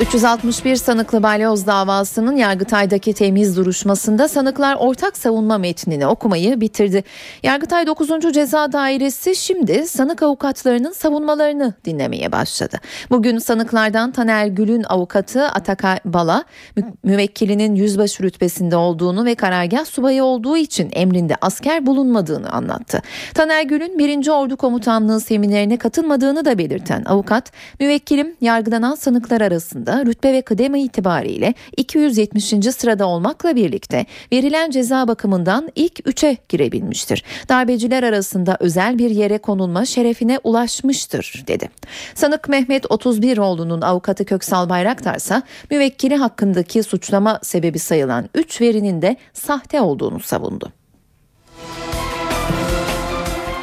361 0.01 0.75
sanıklı 0.75 1.23
balyoz 1.23 1.67
davasının 1.67 2.35
Yargıtay'daki 2.35 3.13
temiz 3.13 3.57
duruşmasında 3.57 4.27
sanıklar 4.27 4.75
ortak 4.79 5.17
savunma 5.17 5.57
metnini 5.57 6.07
okumayı 6.07 6.61
bitirdi. 6.61 7.03
Yargıtay 7.43 7.87
9. 7.87 8.33
Ceza 8.33 8.71
Dairesi 8.71 9.35
şimdi 9.35 9.87
sanık 9.87 10.23
avukatlarının 10.23 10.91
savunmalarını 10.91 11.73
dinlemeye 11.85 12.31
başladı. 12.31 12.79
Bugün 13.09 13.37
sanıklardan 13.37 14.11
Taner 14.11 14.45
Gül'ün 14.45 14.83
avukatı 14.83 15.45
Atakay 15.45 15.99
Bala 16.05 16.43
mü- 16.75 16.93
müvekkilinin 17.03 17.75
yüzbaşı 17.75 18.23
rütbesinde 18.23 18.75
olduğunu 18.75 19.25
ve 19.25 19.35
karargah 19.35 19.85
subayı 19.85 20.23
olduğu 20.23 20.57
için 20.57 20.89
emrinde 20.93 21.35
asker 21.41 21.85
bulunmadığını 21.85 22.49
anlattı. 22.49 23.01
Taner 23.33 23.63
Gül'ün 23.63 23.99
1. 23.99 24.27
Ordu 24.27 24.57
Komutanlığı 24.57 25.21
seminerine 25.21 25.77
katılmadığını 25.77 26.45
da 26.45 26.57
belirten 26.57 27.03
avukat 27.05 27.51
müvekkilim 27.79 28.35
yargılanan 28.41 28.95
sanıklar 28.95 29.41
arasında 29.41 29.90
rütbe 29.99 30.33
ve 30.33 30.41
kıdeme 30.41 30.81
itibariyle 30.81 31.53
270. 31.77 32.45
sırada 32.75 33.07
olmakla 33.07 33.55
birlikte 33.55 34.05
verilen 34.33 34.71
ceza 34.71 35.07
bakımından 35.07 35.69
ilk 35.75 35.99
3'e 35.99 36.37
girebilmiştir. 36.49 37.23
Darbeciler 37.49 38.03
arasında 38.03 38.57
özel 38.59 38.97
bir 38.97 39.09
yere 39.09 39.37
konulma 39.37 39.85
şerefine 39.85 40.39
ulaşmıştır 40.43 41.43
dedi. 41.47 41.69
Sanık 42.15 42.49
Mehmet 42.49 42.85
31oğlu'nun 42.85 43.81
avukatı 43.81 44.25
Köksal 44.25 44.69
Bayraktar 44.69 45.15
ise 45.15 45.41
müvekkili 45.71 46.15
hakkındaki 46.15 46.83
suçlama 46.83 47.39
sebebi 47.43 47.79
sayılan 47.79 48.29
3 48.35 48.61
verinin 48.61 49.01
de 49.01 49.15
sahte 49.33 49.81
olduğunu 49.81 50.19
savundu. 50.19 50.80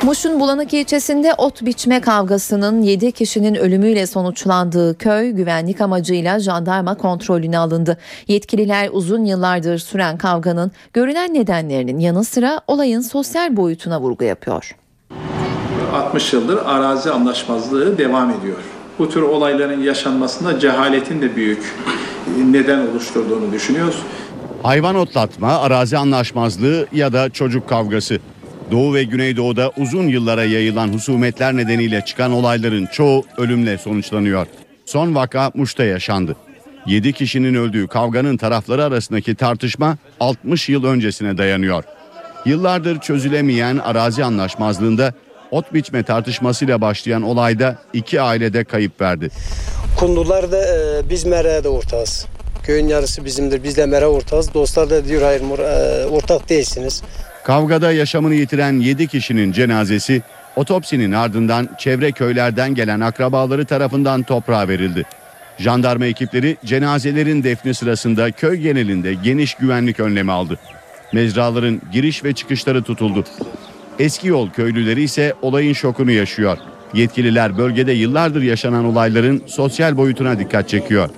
Muş'un 0.02 0.40
Bulanık 0.40 0.74
ilçesinde 0.74 1.34
ot 1.34 1.62
biçme 1.62 2.00
kavgasının 2.00 2.82
7 2.82 3.12
kişinin 3.12 3.54
ölümüyle 3.54 4.06
sonuçlandığı 4.06 4.98
köy 4.98 5.30
güvenlik 5.30 5.80
amacıyla 5.80 6.38
jandarma 6.38 6.94
kontrolüne 6.94 7.58
alındı. 7.58 7.98
Yetkililer 8.28 8.88
uzun 8.92 9.24
yıllardır 9.24 9.78
süren 9.78 10.18
kavganın 10.18 10.72
görünen 10.92 11.34
nedenlerinin 11.34 11.98
yanı 11.98 12.24
sıra 12.24 12.60
olayın 12.66 13.00
sosyal 13.00 13.56
boyutuna 13.56 14.00
vurgu 14.00 14.24
yapıyor. 14.24 14.76
60 15.94 16.32
yıldır 16.32 16.58
arazi 16.66 17.10
anlaşmazlığı 17.10 17.98
devam 17.98 18.30
ediyor. 18.30 18.58
Bu 18.98 19.10
tür 19.10 19.22
olayların 19.22 19.82
yaşanmasında 19.82 20.60
cehaletin 20.60 21.22
de 21.22 21.36
büyük 21.36 21.74
neden 22.50 22.86
oluşturduğunu 22.86 23.52
düşünüyoruz. 23.52 24.02
Hayvan 24.62 24.94
otlatma, 24.94 25.58
arazi 25.58 25.98
anlaşmazlığı 25.98 26.86
ya 26.92 27.12
da 27.12 27.30
çocuk 27.30 27.68
kavgası. 27.68 28.18
Doğu 28.70 28.94
ve 28.94 29.04
Güneydoğu'da 29.04 29.72
uzun 29.76 30.08
yıllara 30.08 30.44
yayılan 30.44 30.88
husumetler 30.88 31.56
nedeniyle 31.56 32.04
çıkan 32.04 32.32
olayların 32.32 32.86
çoğu 32.86 33.24
ölümle 33.38 33.78
sonuçlanıyor. 33.78 34.46
Son 34.84 35.14
vaka 35.14 35.50
Muş'ta 35.54 35.84
yaşandı. 35.84 36.36
7 36.86 37.12
kişinin 37.12 37.54
öldüğü 37.54 37.86
kavganın 37.86 38.36
tarafları 38.36 38.84
arasındaki 38.84 39.34
tartışma 39.34 39.96
60 40.20 40.68
yıl 40.68 40.84
öncesine 40.84 41.38
dayanıyor. 41.38 41.84
Yıllardır 42.46 43.00
çözülemeyen 43.00 43.78
arazi 43.78 44.24
anlaşmazlığında 44.24 45.14
ot 45.50 45.74
biçme 45.74 46.02
tartışmasıyla 46.02 46.80
başlayan 46.80 47.22
olayda 47.22 47.78
iki 47.92 48.20
ailede 48.20 48.64
kayıp 48.64 49.00
verdi. 49.00 49.30
Kundularda 49.98 50.58
e, 50.58 51.10
biz 51.10 51.24
meraya 51.24 51.64
da 51.64 51.68
ortağız. 51.68 52.26
Köyün 52.62 52.88
yarısı 52.88 53.24
bizimdir. 53.24 53.62
Biz 53.62 53.76
de 53.76 53.86
mera 53.86 54.06
ortağız. 54.06 54.54
Dostlar 54.54 54.90
da 54.90 55.04
diyor 55.04 55.22
hayır 55.22 55.40
e, 55.58 56.06
ortak 56.06 56.48
değilsiniz. 56.48 57.02
Kavgada 57.48 57.92
yaşamını 57.92 58.34
yitiren 58.34 58.72
7 58.72 59.06
kişinin 59.06 59.52
cenazesi 59.52 60.22
otopsinin 60.56 61.12
ardından 61.12 61.68
çevre 61.78 62.12
köylerden 62.12 62.74
gelen 62.74 63.00
akrabaları 63.00 63.64
tarafından 63.64 64.22
toprağa 64.22 64.68
verildi. 64.68 65.02
Jandarma 65.58 66.06
ekipleri 66.06 66.56
cenazelerin 66.64 67.42
defni 67.42 67.74
sırasında 67.74 68.30
köy 68.30 68.56
genelinde 68.56 69.14
geniş 69.14 69.54
güvenlik 69.54 70.00
önlemi 70.00 70.32
aldı. 70.32 70.58
Mezraların 71.12 71.80
giriş 71.92 72.24
ve 72.24 72.32
çıkışları 72.32 72.82
tutuldu. 72.82 73.24
Eski 73.98 74.28
yol 74.28 74.50
köylüleri 74.50 75.02
ise 75.02 75.34
olayın 75.42 75.72
şokunu 75.72 76.10
yaşıyor. 76.10 76.58
Yetkililer 76.94 77.58
bölgede 77.58 77.92
yıllardır 77.92 78.42
yaşanan 78.42 78.84
olayların 78.84 79.42
sosyal 79.46 79.96
boyutuna 79.96 80.38
dikkat 80.38 80.68
çekiyor. 80.68 81.10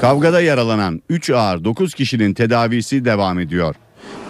Kavgada 0.00 0.40
yaralanan 0.40 1.02
3 1.08 1.30
ağır 1.30 1.64
9 1.64 1.94
kişinin 1.94 2.34
tedavisi 2.34 3.04
devam 3.04 3.38
ediyor. 3.38 3.74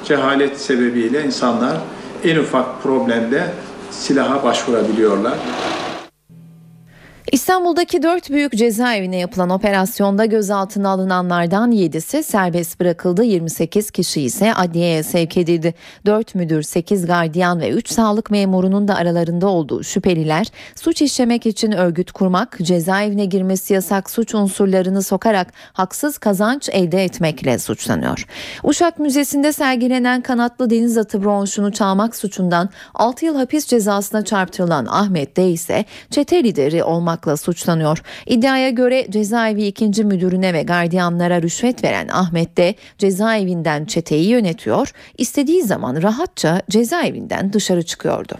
Cehalet 0.04 0.60
sebebiyle 0.60 1.24
insanlar 1.24 1.76
en 2.24 2.36
ufak 2.36 2.82
problemde 2.82 3.50
silaha 3.90 4.44
başvurabiliyorlar. 4.44 5.34
İstanbul'daki 7.34 8.02
dört 8.02 8.30
büyük 8.30 8.52
cezaevine 8.52 9.16
yapılan 9.16 9.50
operasyonda 9.50 10.24
gözaltına 10.24 10.88
alınanlardan 10.88 11.72
7'si 11.72 12.22
serbest 12.22 12.80
bırakıldı. 12.80 13.24
28 13.24 13.90
kişi 13.90 14.20
ise 14.20 14.54
adliyeye 14.54 15.02
sevk 15.02 15.36
edildi. 15.36 15.74
4 16.06 16.34
müdür, 16.34 16.62
8 16.62 17.06
gardiyan 17.06 17.60
ve 17.60 17.70
3 17.70 17.88
sağlık 17.90 18.30
memurunun 18.30 18.88
da 18.88 18.96
aralarında 18.96 19.46
olduğu 19.46 19.84
şüpheliler 19.84 20.46
suç 20.74 21.02
işlemek 21.02 21.46
için 21.46 21.72
örgüt 21.72 22.12
kurmak, 22.12 22.58
cezaevine 22.62 23.24
girmesi 23.24 23.74
yasak 23.74 24.10
suç 24.10 24.34
unsurlarını 24.34 25.02
sokarak 25.02 25.52
haksız 25.72 26.18
kazanç 26.18 26.68
elde 26.72 27.04
etmekle 27.04 27.58
suçlanıyor. 27.58 28.26
Uşak 28.62 28.98
Müzesi'nde 28.98 29.52
sergilenen 29.52 30.20
kanatlı 30.20 30.70
deniz 30.70 30.98
atı 30.98 31.24
bronşunu 31.24 31.72
çalmak 31.72 32.16
suçundan 32.16 32.68
6 32.94 33.24
yıl 33.24 33.36
hapis 33.36 33.66
cezasına 33.66 34.24
çarptırılan 34.24 34.86
Ahmet 34.86 35.36
D 35.36 35.48
ise 35.48 35.84
çete 36.10 36.44
lideri 36.44 36.84
olmak 36.84 37.23
olmakla 37.24 37.36
suçlanıyor. 37.36 38.02
İddiaya 38.26 38.70
göre 38.70 39.06
cezaevi 39.10 39.66
ikinci 39.66 40.04
müdürüne 40.04 40.54
ve 40.54 40.62
gardiyanlara 40.62 41.42
rüşvet 41.42 41.84
veren 41.84 42.08
Ahmet 42.08 42.56
de 42.56 42.74
cezaevinden 42.98 43.84
çeteyi 43.84 44.28
yönetiyor, 44.28 44.92
istediği 45.18 45.62
zaman 45.62 46.02
rahatça 46.02 46.62
cezaevinden 46.70 47.52
dışarı 47.52 47.82
çıkıyordu. 47.82 48.34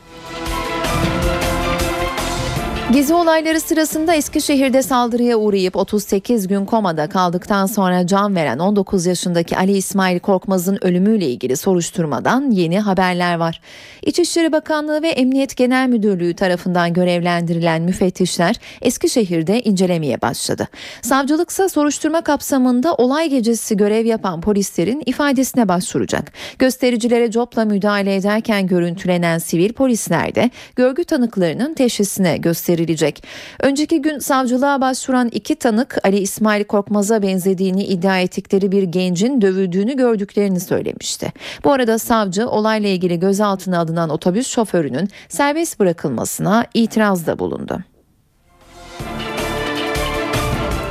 Gezi 2.94 3.14
olayları 3.14 3.60
sırasında 3.60 4.14
Eskişehir'de 4.14 4.82
saldırıya 4.82 5.36
uğrayıp 5.36 5.76
38 5.76 6.48
gün 6.48 6.64
komada 6.64 7.08
kaldıktan 7.08 7.66
sonra 7.66 8.06
can 8.06 8.36
veren 8.36 8.58
19 8.58 9.06
yaşındaki 9.06 9.56
Ali 9.56 9.72
İsmail 9.72 10.18
Korkmaz'ın 10.18 10.78
ölümüyle 10.82 11.28
ilgili 11.28 11.56
soruşturmadan 11.56 12.50
yeni 12.50 12.80
haberler 12.80 13.36
var. 13.36 13.60
İçişleri 14.02 14.52
Bakanlığı 14.52 15.02
ve 15.02 15.08
Emniyet 15.08 15.56
Genel 15.56 15.88
Müdürlüğü 15.88 16.34
tarafından 16.34 16.92
görevlendirilen 16.92 17.82
müfettişler 17.82 18.56
Eskişehir'de 18.82 19.62
incelemeye 19.62 20.20
başladı. 20.22 20.68
Savcılıksa 21.02 21.68
soruşturma 21.68 22.20
kapsamında 22.20 22.94
olay 22.94 23.28
gecesi 23.28 23.76
görev 23.76 24.06
yapan 24.06 24.40
polislerin 24.40 25.02
ifadesine 25.06 25.68
başvuracak. 25.68 26.32
Göstericilere 26.58 27.30
copla 27.30 27.64
müdahale 27.64 28.16
ederken 28.16 28.66
görüntülenen 28.66 29.38
sivil 29.38 29.72
polisler 29.72 30.34
de 30.34 30.50
görgü 30.76 31.04
tanıklarının 31.04 31.74
teşhisine 31.74 32.36
gösterilecek 32.36 32.83
verilecek. 32.84 33.24
Önceki 33.60 34.02
gün 34.02 34.18
savcılığa 34.18 34.80
başvuran 34.80 35.28
iki 35.28 35.54
tanık 35.56 35.98
Ali 36.04 36.18
İsmail 36.18 36.64
Korkmaz'a 36.64 37.22
benzediğini 37.22 37.84
iddia 37.84 38.18
ettikleri 38.18 38.72
bir 38.72 38.82
gencin 38.82 39.40
dövüldüğünü 39.40 39.96
gördüklerini 39.96 40.60
söylemişti. 40.60 41.32
Bu 41.64 41.72
arada 41.72 41.98
savcı 41.98 42.48
olayla 42.48 42.88
ilgili 42.88 43.20
gözaltına 43.20 43.78
alınan 43.78 44.10
otobüs 44.10 44.48
şoförünün 44.48 45.08
serbest 45.28 45.80
bırakılmasına 45.80 46.66
itirazda 46.74 47.38
bulundu. 47.38 47.93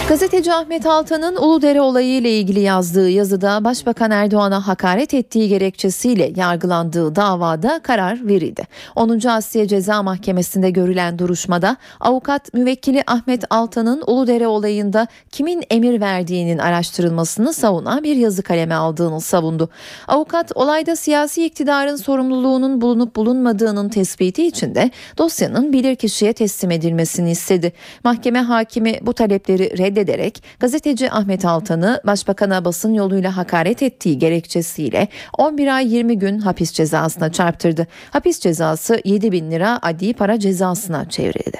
Gazeteci 0.09 0.53
Ahmet 0.53 0.85
Altan'ın 0.85 1.35
Uludere 1.35 1.81
olayı 1.81 2.17
ile 2.17 2.31
ilgili 2.31 2.59
yazdığı 2.59 3.09
yazıda 3.09 3.63
Başbakan 3.63 4.11
Erdoğan'a 4.11 4.67
hakaret 4.67 5.13
ettiği 5.13 5.49
gerekçesiyle 5.49 6.31
yargılandığı 6.35 7.15
davada 7.15 7.79
karar 7.83 8.27
verildi. 8.27 8.67
10. 8.95 9.27
Asya 9.27 9.67
Ceza 9.67 10.03
Mahkemesi'nde 10.03 10.69
görülen 10.69 11.19
duruşmada 11.19 11.77
avukat 11.99 12.53
müvekkili 12.53 13.03
Ahmet 13.07 13.43
Altan'ın 13.49 14.03
Uludere 14.07 14.47
olayında 14.47 15.07
kimin 15.31 15.63
emir 15.69 16.01
verdiğinin 16.01 16.57
araştırılmasını 16.57 17.53
savunan 17.53 18.03
bir 18.03 18.15
yazı 18.15 18.43
kaleme 18.43 18.75
aldığını 18.75 19.21
savundu. 19.21 19.69
Avukat 20.07 20.51
olayda 20.55 20.95
siyasi 20.95 21.45
iktidarın 21.45 21.95
sorumluluğunun 21.95 22.81
bulunup 22.81 23.15
bulunmadığının 23.15 23.89
tespiti 23.89 24.47
için 24.47 24.75
de 24.75 24.91
dosyanın 25.17 25.73
bilirkişiye 25.73 26.33
teslim 26.33 26.71
edilmesini 26.71 27.31
istedi. 27.31 27.73
Mahkeme 28.03 28.39
hakimi 28.39 28.99
bu 29.01 29.13
talepleri 29.13 29.77
reddedildi 29.77 29.92
reddederek 29.93 30.43
gazeteci 30.59 31.11
Ahmet 31.11 31.45
Altan'ı 31.45 32.01
başbakana 32.05 32.65
basın 32.65 32.93
yoluyla 32.93 33.37
hakaret 33.37 33.83
ettiği 33.83 34.19
gerekçesiyle 34.19 35.07
11 35.37 35.75
ay 35.75 35.93
20 35.95 36.19
gün 36.19 36.39
hapis 36.39 36.71
cezasına 36.71 37.31
çarptırdı. 37.31 37.87
Hapis 38.11 38.39
cezası 38.39 39.01
7 39.05 39.31
bin 39.31 39.51
lira 39.51 39.79
adli 39.81 40.13
para 40.13 40.39
cezasına 40.39 41.09
çevrildi. 41.09 41.57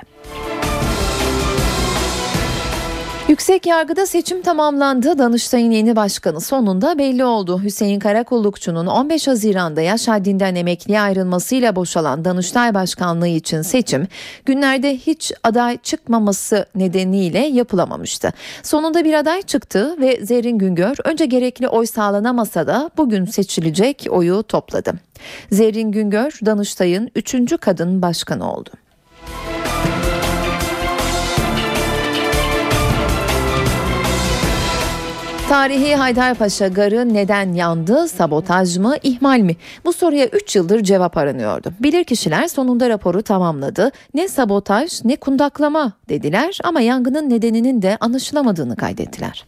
Yüksek 3.34 3.66
yargıda 3.66 4.06
seçim 4.06 4.42
tamamlandı. 4.42 5.18
Danıştay'ın 5.18 5.72
yeni 5.72 5.96
başkanı 5.96 6.42
sonunda 6.42 6.98
belli 6.98 7.26
oldu. 7.26 7.64
Hüseyin 7.64 8.00
Karakullukçu'nun 8.00 8.86
15 8.86 9.28
Haziran'da 9.28 9.82
yaş 9.82 10.08
haddinden 10.08 10.56
emekliye 10.56 11.02
ayrılmasıyla 11.02 11.76
boşalan 11.76 12.26
Danıştay 12.26 12.74
Başkanlığı 12.74 13.28
için 13.28 13.62
seçim 13.62 14.08
günlerde 14.46 14.98
hiç 14.98 15.32
aday 15.44 15.78
çıkmaması 15.78 16.66
nedeniyle 16.76 17.40
yapılamamıştı. 17.40 18.34
Sonunda 18.64 19.06
bir 19.06 19.14
aday 19.14 19.42
çıktı 19.42 19.96
ve 20.00 20.26
Zerrin 20.26 20.58
Güngör 20.58 20.96
önce 21.04 21.26
gerekli 21.26 21.68
oy 21.68 21.86
sağlanamasa 21.86 22.68
da 22.68 22.90
bugün 22.98 23.26
seçilecek 23.26 24.08
oyu 24.10 24.44
topladı. 24.44 24.94
Zerrin 25.52 25.92
Güngör 25.92 26.40
Danıştay'ın 26.46 27.12
3. 27.16 27.60
kadın 27.62 28.02
başkanı 28.02 28.54
oldu. 28.54 28.83
Tarihi 35.54 35.96
Haydarpaşa 35.96 36.68
Garı 36.68 37.14
neden 37.14 37.54
yandı? 37.54 38.08
Sabotaj 38.08 38.78
mı, 38.78 38.96
ihmal 39.04 39.40
mi? 39.40 39.56
Bu 39.86 39.94
soruya 39.94 40.26
3 40.26 40.56
yıldır 40.56 40.84
cevap 40.84 41.18
aranıyordu. 41.18 41.74
Bilirkişiler 41.80 42.48
sonunda 42.48 42.90
raporu 42.90 43.22
tamamladı. 43.22 43.92
Ne 44.14 44.28
sabotaj 44.28 45.06
ne 45.06 45.16
kundaklama 45.16 45.92
dediler 46.10 46.60
ama 46.64 46.82
yangının 46.82 47.30
nedeninin 47.30 47.82
de 47.82 47.98
anlaşılamadığını 48.00 48.76
kaydettiler. 48.76 49.46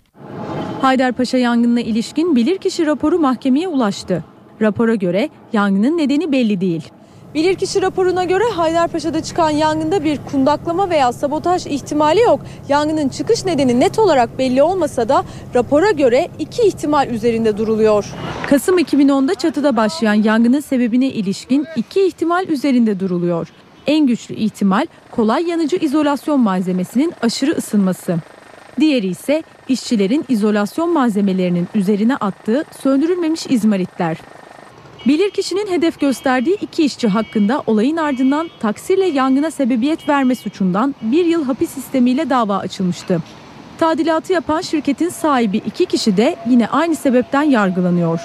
Haydarpaşa 0.82 1.38
yangınına 1.38 1.82
ilişkin 1.82 2.36
bilirkişi 2.36 2.86
raporu 2.86 3.20
mahkemeye 3.20 3.68
ulaştı. 3.68 4.24
Rapora 4.62 4.96
göre 4.96 5.30
yangının 5.54 5.98
nedeni 5.98 6.32
belli 6.32 6.62
değil. 6.62 6.89
Bilirkişi 7.36 7.82
raporuna 7.82 8.24
göre 8.24 8.43
Haydarpaşa'da 8.43 9.24
çıkan 9.24 9.50
yangında 9.50 10.04
bir 10.04 10.19
kundaklama 10.32 10.89
veya 10.89 11.13
sabotaj 11.13 11.65
ihtimali 11.67 12.19
yok. 12.19 12.39
Yangının 12.69 13.10
çıkış 13.10 13.45
nedeni 13.45 13.80
net 13.80 14.00
olarak 14.00 14.39
belli 14.39 14.63
olmasa 14.63 15.10
da 15.10 15.26
rapora 15.56 15.91
göre 15.91 16.28
iki 16.39 16.62
ihtimal 16.62 17.10
üzerinde 17.10 17.58
duruluyor. 17.58 18.06
Kasım 18.50 18.80
2010'da 18.80 19.36
çatıda 19.36 19.76
başlayan 19.76 20.13
yangının 20.13 20.60
sebebine 20.60 21.08
ilişkin 21.08 21.67
iki 21.76 22.08
ihtimal 22.08 22.48
üzerinde 22.48 23.00
duruluyor. 23.00 23.48
En 23.88 24.08
güçlü 24.08 24.36
ihtimal 24.36 24.88
kolay 25.12 25.50
yanıcı 25.50 25.76
izolasyon 25.76 26.39
malzemesinin 26.39 27.13
aşırı 27.21 27.52
ısınması. 27.52 28.15
Diğeri 28.80 29.08
ise 29.08 29.43
işçilerin 29.67 30.26
izolasyon 30.30 30.93
malzemelerinin 30.93 31.67
üzerine 31.76 32.15
attığı 32.15 32.63
söndürülmemiş 32.84 33.48
izmaritler. 33.48 34.17
Bilirkişinin 35.08 35.68
hedef 35.68 36.00
gösterdiği 36.00 36.58
iki 36.62 36.86
işçi 36.86 37.08
hakkında 37.08 37.63
olayın 37.68 37.98
ardından 37.98 38.50
taksirle 38.60 39.06
yangına 39.06 39.52
sebebiyet 39.52 40.10
verme 40.10 40.36
suçundan 40.36 40.96
bir 41.02 41.26
yıl 41.26 41.46
hapis 41.46 41.70
sistemiyle 41.70 42.30
dava 42.30 42.58
açılmıştı. 42.58 43.22
Tadilatı 43.78 44.34
yapan 44.34 44.62
şirketin 44.62 45.10
sahibi 45.10 45.58
iki 45.58 45.86
kişi 45.86 46.18
de 46.18 46.36
yine 46.50 46.68
aynı 46.68 46.96
sebepten 46.96 47.41
yargılanıyor. 47.44 48.20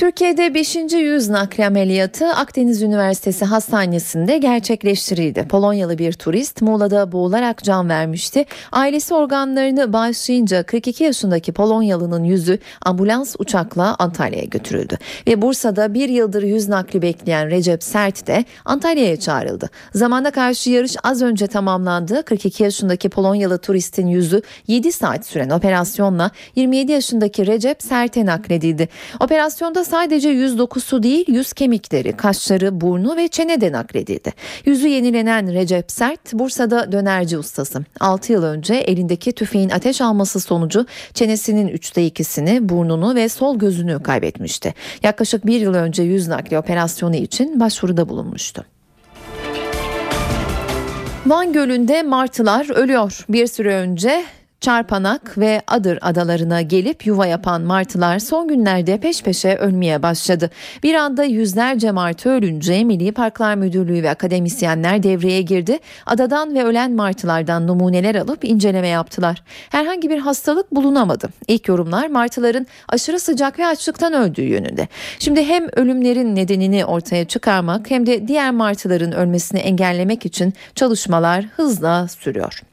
Türkiye'de 0.00 0.54
5. 0.54 0.76
yüz 0.92 1.28
nakli 1.28 1.66
ameliyatı 1.66 2.28
Akdeniz 2.28 2.82
Üniversitesi 2.82 3.44
Hastanesi'nde 3.44 4.38
gerçekleştirildi. 4.38 5.48
Polonyalı 5.48 5.98
bir 5.98 6.12
turist 6.12 6.62
Muğla'da 6.62 7.12
boğularak 7.12 7.64
can 7.64 7.88
vermişti. 7.88 8.44
Ailesi 8.72 9.14
organlarını 9.14 9.92
bağışlayınca 9.92 10.62
42 10.62 11.04
yaşındaki 11.04 11.52
Polonyalı'nın 11.52 12.24
yüzü 12.24 12.58
ambulans 12.82 13.36
uçakla 13.38 13.96
Antalya'ya 13.98 14.44
götürüldü. 14.44 14.98
Ve 15.26 15.42
Bursa'da 15.42 15.94
bir 15.94 16.08
yıldır 16.08 16.42
yüz 16.42 16.68
nakli 16.68 17.02
bekleyen 17.02 17.50
Recep 17.50 17.82
Sert 17.82 18.26
de 18.26 18.44
Antalya'ya 18.64 19.16
çağrıldı. 19.16 19.70
Zamanda 19.94 20.30
karşı 20.30 20.70
yarış 20.70 20.96
az 21.02 21.22
önce 21.22 21.46
tamamlandı. 21.46 22.22
42 22.22 22.62
yaşındaki 22.62 23.08
Polonyalı 23.08 23.58
turistin 23.58 24.06
yüzü 24.06 24.42
7 24.66 24.92
saat 24.92 25.26
süren 25.26 25.50
operasyonla 25.50 26.30
27 26.56 26.92
yaşındaki 26.92 27.46
Recep 27.46 27.82
Sert'e 27.82 28.26
nakledildi. 28.26 28.88
Operasyonda 29.20 29.89
sadece 29.90 30.28
yüz 30.28 30.58
dokusu 30.58 31.02
değil 31.02 31.24
yüz 31.28 31.52
kemikleri, 31.52 32.16
kaşları, 32.16 32.80
burnu 32.80 33.16
ve 33.16 33.28
çene 33.28 33.60
de 33.60 33.72
nakledildi. 33.72 34.32
Yüzü 34.64 34.88
yenilenen 34.88 35.52
Recep 35.52 35.90
Sert 35.90 36.32
Bursa'da 36.32 36.92
dönerci 36.92 37.38
ustası. 37.38 37.84
6 38.00 38.32
yıl 38.32 38.42
önce 38.42 38.74
elindeki 38.74 39.32
tüfeğin 39.32 39.70
ateş 39.70 40.00
alması 40.00 40.40
sonucu 40.40 40.86
çenesinin 41.14 41.68
üçte 41.68 42.06
ikisini, 42.06 42.68
burnunu 42.68 43.14
ve 43.14 43.28
sol 43.28 43.58
gözünü 43.58 44.02
kaybetmişti. 44.02 44.74
Yaklaşık 45.02 45.46
bir 45.46 45.60
yıl 45.60 45.74
önce 45.74 46.02
yüz 46.02 46.28
nakli 46.28 46.58
operasyonu 46.58 47.16
için 47.16 47.60
başvuruda 47.60 48.08
bulunmuştu. 48.08 48.64
Van 51.26 51.52
Gölü'nde 51.52 52.02
martılar 52.02 52.74
ölüyor. 52.74 53.24
Bir 53.28 53.46
süre 53.46 53.74
önce 53.74 54.24
Çarpanak 54.60 55.38
ve 55.38 55.62
Adır 55.66 55.98
adalarına 56.02 56.62
gelip 56.62 57.06
yuva 57.06 57.26
yapan 57.26 57.62
martılar 57.62 58.18
son 58.18 58.48
günlerde 58.48 58.98
peş 58.98 59.22
peşe 59.22 59.56
ölmeye 59.56 60.02
başladı. 60.02 60.50
Bir 60.82 60.94
anda 60.94 61.24
yüzlerce 61.24 61.90
martı 61.90 62.30
ölünce 62.30 62.84
Milli 62.84 63.12
Parklar 63.12 63.54
Müdürlüğü 63.54 64.02
ve 64.02 64.10
akademisyenler 64.10 65.02
devreye 65.02 65.42
girdi. 65.42 65.78
Adadan 66.06 66.54
ve 66.54 66.64
ölen 66.64 66.92
martılardan 66.92 67.66
numuneler 67.66 68.14
alıp 68.14 68.44
inceleme 68.44 68.88
yaptılar. 68.88 69.42
Herhangi 69.70 70.10
bir 70.10 70.18
hastalık 70.18 70.74
bulunamadı. 70.74 71.28
İlk 71.48 71.68
yorumlar 71.68 72.08
martıların 72.08 72.66
aşırı 72.88 73.20
sıcak 73.20 73.58
ve 73.58 73.66
açlıktan 73.66 74.12
öldüğü 74.12 74.42
yönünde. 74.42 74.88
Şimdi 75.18 75.44
hem 75.44 75.66
ölümlerin 75.76 76.36
nedenini 76.36 76.84
ortaya 76.84 77.24
çıkarmak 77.24 77.90
hem 77.90 78.06
de 78.06 78.28
diğer 78.28 78.50
martıların 78.50 79.12
ölmesini 79.12 79.60
engellemek 79.60 80.26
için 80.26 80.54
çalışmalar 80.74 81.44
hızla 81.44 82.08
sürüyor. 82.08 82.69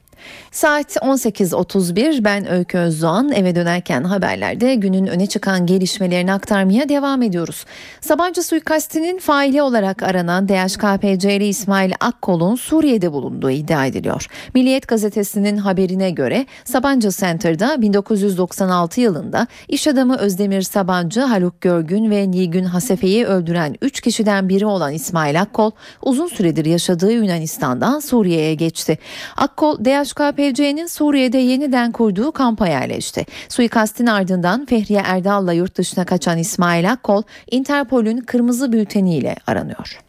Saat 0.52 0.96
18.31 0.96 2.24
ben 2.24 2.52
Öykü 2.52 2.78
Özdoğan 2.78 3.32
eve 3.32 3.56
dönerken 3.56 4.04
haberlerde 4.04 4.76
günün 4.76 5.08
öne 5.08 5.28
çıkan 5.28 5.66
gelişmelerini 5.66 6.34
aktarmaya 6.34 6.90
devam 6.90 7.22
ediyoruz. 7.22 7.66
Sabancı 8.02 8.44
suikastinin 8.44 9.20
faili 9.20 9.62
olarak 9.62 10.04
aranan 10.04 10.50
DHKPC'li 10.50 11.48
İsmail 11.48 11.92
Akkol'un 12.00 12.56
Suriye'de 12.56 13.12
bulunduğu 13.12 13.50
iddia 13.50 13.86
ediliyor. 13.86 14.28
Milliyet 14.54 14.88
gazetesinin 14.88 15.58
haberine 15.58 16.12
göre 16.12 16.46
Sabancı 16.64 17.10
Center'da 17.10 17.82
1996 17.82 19.02
yılında 19.02 19.48
iş 19.68 19.88
adamı 19.88 20.18
Özdemir 20.18 20.62
Sabancı, 20.62 21.22
Haluk 21.22 21.62
Görgün 21.62 22.12
ve 22.12 22.32
Nilgün 22.32 22.64
Hasefe'yi 22.64 23.26
öldüren 23.26 23.76
3 23.82 24.02
kişiden 24.02 24.50
biri 24.50 24.66
olan 24.66 24.94
İsmail 24.94 25.42
Akkol 25.42 25.72
uzun 26.02 26.28
süredir 26.28 26.66
yaşadığı 26.66 27.12
Yunanistan'dan 27.12 28.00
Suriye'ye 28.00 28.56
geçti. 28.56 28.98
Akkol 29.38 29.86
DHKPC'nin 30.08 30.88
Suriye'de 30.88 31.38
yeniden 31.38 31.91
kurduğu 31.91 32.32
kampa 32.32 32.67
yerleşti. 32.67 33.26
Suikastin 33.50 34.06
ardından 34.06 34.65
Fehriye 34.65 35.02
Erdal'la 35.06 35.54
yurt 35.54 35.78
dışına 35.78 36.06
kaçan 36.06 36.38
İsmail 36.38 36.91
Akkol, 36.91 37.24
Interpol'ün 37.52 38.17
kırmızı 38.17 38.72
bülteniyle 38.72 39.36
aranıyor. 39.48 40.00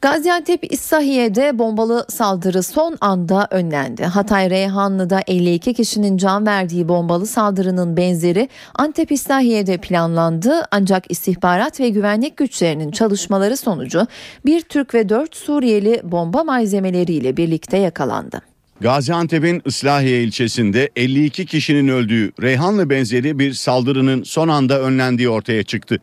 Gaziantep 0.00 0.72
İslahiye'de 0.72 1.58
bombalı 1.58 2.06
saldırı 2.08 2.62
son 2.62 2.96
anda 3.00 3.48
önlendi. 3.50 4.04
Hatay 4.04 4.50
Reyhanlı'da 4.50 5.20
52 5.26 5.74
kişinin 5.74 6.16
can 6.16 6.46
verdiği 6.46 6.88
bombalı 6.88 7.26
saldırının 7.26 7.96
benzeri 7.96 8.48
Antep 8.74 9.12
İslahiye'de 9.12 9.76
planlandı 9.76 10.62
ancak 10.70 11.10
istihbarat 11.10 11.80
ve 11.80 11.88
güvenlik 11.88 12.36
güçlerinin 12.36 12.90
çalışmaları 12.90 13.56
sonucu 13.56 14.06
bir 14.46 14.60
Türk 14.60 14.94
ve 14.94 15.08
4 15.08 15.36
Suriyeli 15.36 16.00
bomba 16.04 16.44
malzemeleriyle 16.44 17.36
birlikte 17.36 17.78
yakalandı. 17.78 18.57
Gaziantep'in 18.80 19.62
Islahiye 19.64 20.22
ilçesinde 20.22 20.90
52 20.96 21.46
kişinin 21.46 21.88
öldüğü 21.88 22.32
Reyhanlı 22.42 22.90
benzeri 22.90 23.38
bir 23.38 23.52
saldırının 23.52 24.22
son 24.22 24.48
anda 24.48 24.80
önlendiği 24.80 25.28
ortaya 25.28 25.62
çıktı. 25.62 25.98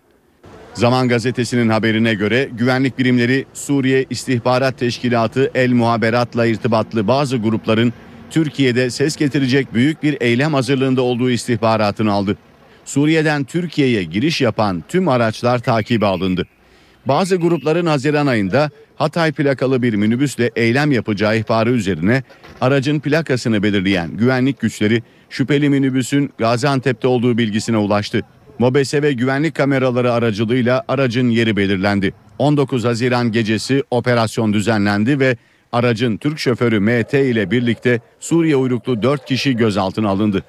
Zaman 0.73 1.07
gazetesinin 1.07 1.69
haberine 1.69 2.13
göre 2.13 2.49
güvenlik 2.51 2.99
birimleri 2.99 3.45
Suriye 3.53 4.05
İstihbarat 4.09 4.77
Teşkilatı 4.77 5.51
El 5.55 5.71
Muhaberat'la 5.71 6.45
irtibatlı 6.45 7.07
bazı 7.07 7.38
grupların 7.38 7.93
Türkiye'de 8.29 8.89
ses 8.89 9.15
getirecek 9.15 9.73
büyük 9.73 10.03
bir 10.03 10.17
eylem 10.21 10.53
hazırlığında 10.53 11.01
olduğu 11.01 11.29
istihbaratını 11.29 12.11
aldı. 12.11 12.38
Suriye'den 12.85 13.43
Türkiye'ye 13.43 14.03
giriş 14.03 14.41
yapan 14.41 14.83
tüm 14.88 15.07
araçlar 15.07 15.59
takibe 15.59 16.05
alındı. 16.05 16.47
Bazı 17.05 17.35
grupların 17.35 17.85
Haziran 17.85 18.27
ayında 18.27 18.69
Hatay 18.95 19.31
plakalı 19.31 19.81
bir 19.81 19.93
minibüsle 19.93 20.51
eylem 20.55 20.91
yapacağı 20.91 21.38
ihbarı 21.38 21.71
üzerine 21.71 22.23
aracın 22.62 22.99
plakasını 22.99 23.63
belirleyen 23.63 24.17
güvenlik 24.17 24.60
güçleri 24.60 25.03
şüpheli 25.29 25.69
minibüsün 25.69 26.34
Gaziantep'te 26.38 27.08
olduğu 27.08 27.38
bilgisine 27.38 27.77
ulaştı. 27.77 28.21
Mobese 28.60 29.01
ve 29.01 29.13
güvenlik 29.13 29.55
kameraları 29.55 30.13
aracılığıyla 30.13 30.84
aracın 30.88 31.29
yeri 31.29 31.58
belirlendi. 31.58 32.13
19 32.39 32.86
Haziran 32.86 33.31
gecesi 33.31 33.84
operasyon 33.91 34.53
düzenlendi 34.53 35.19
ve 35.19 35.38
aracın 35.71 36.17
Türk 36.17 36.39
şoförü 36.39 36.79
MT 36.79 37.13
ile 37.13 37.51
birlikte 37.51 37.99
Suriye 38.19 38.55
uyruklu 38.55 39.03
4 39.03 39.25
kişi 39.25 39.55
gözaltına 39.55 40.10
alındı. 40.10 40.43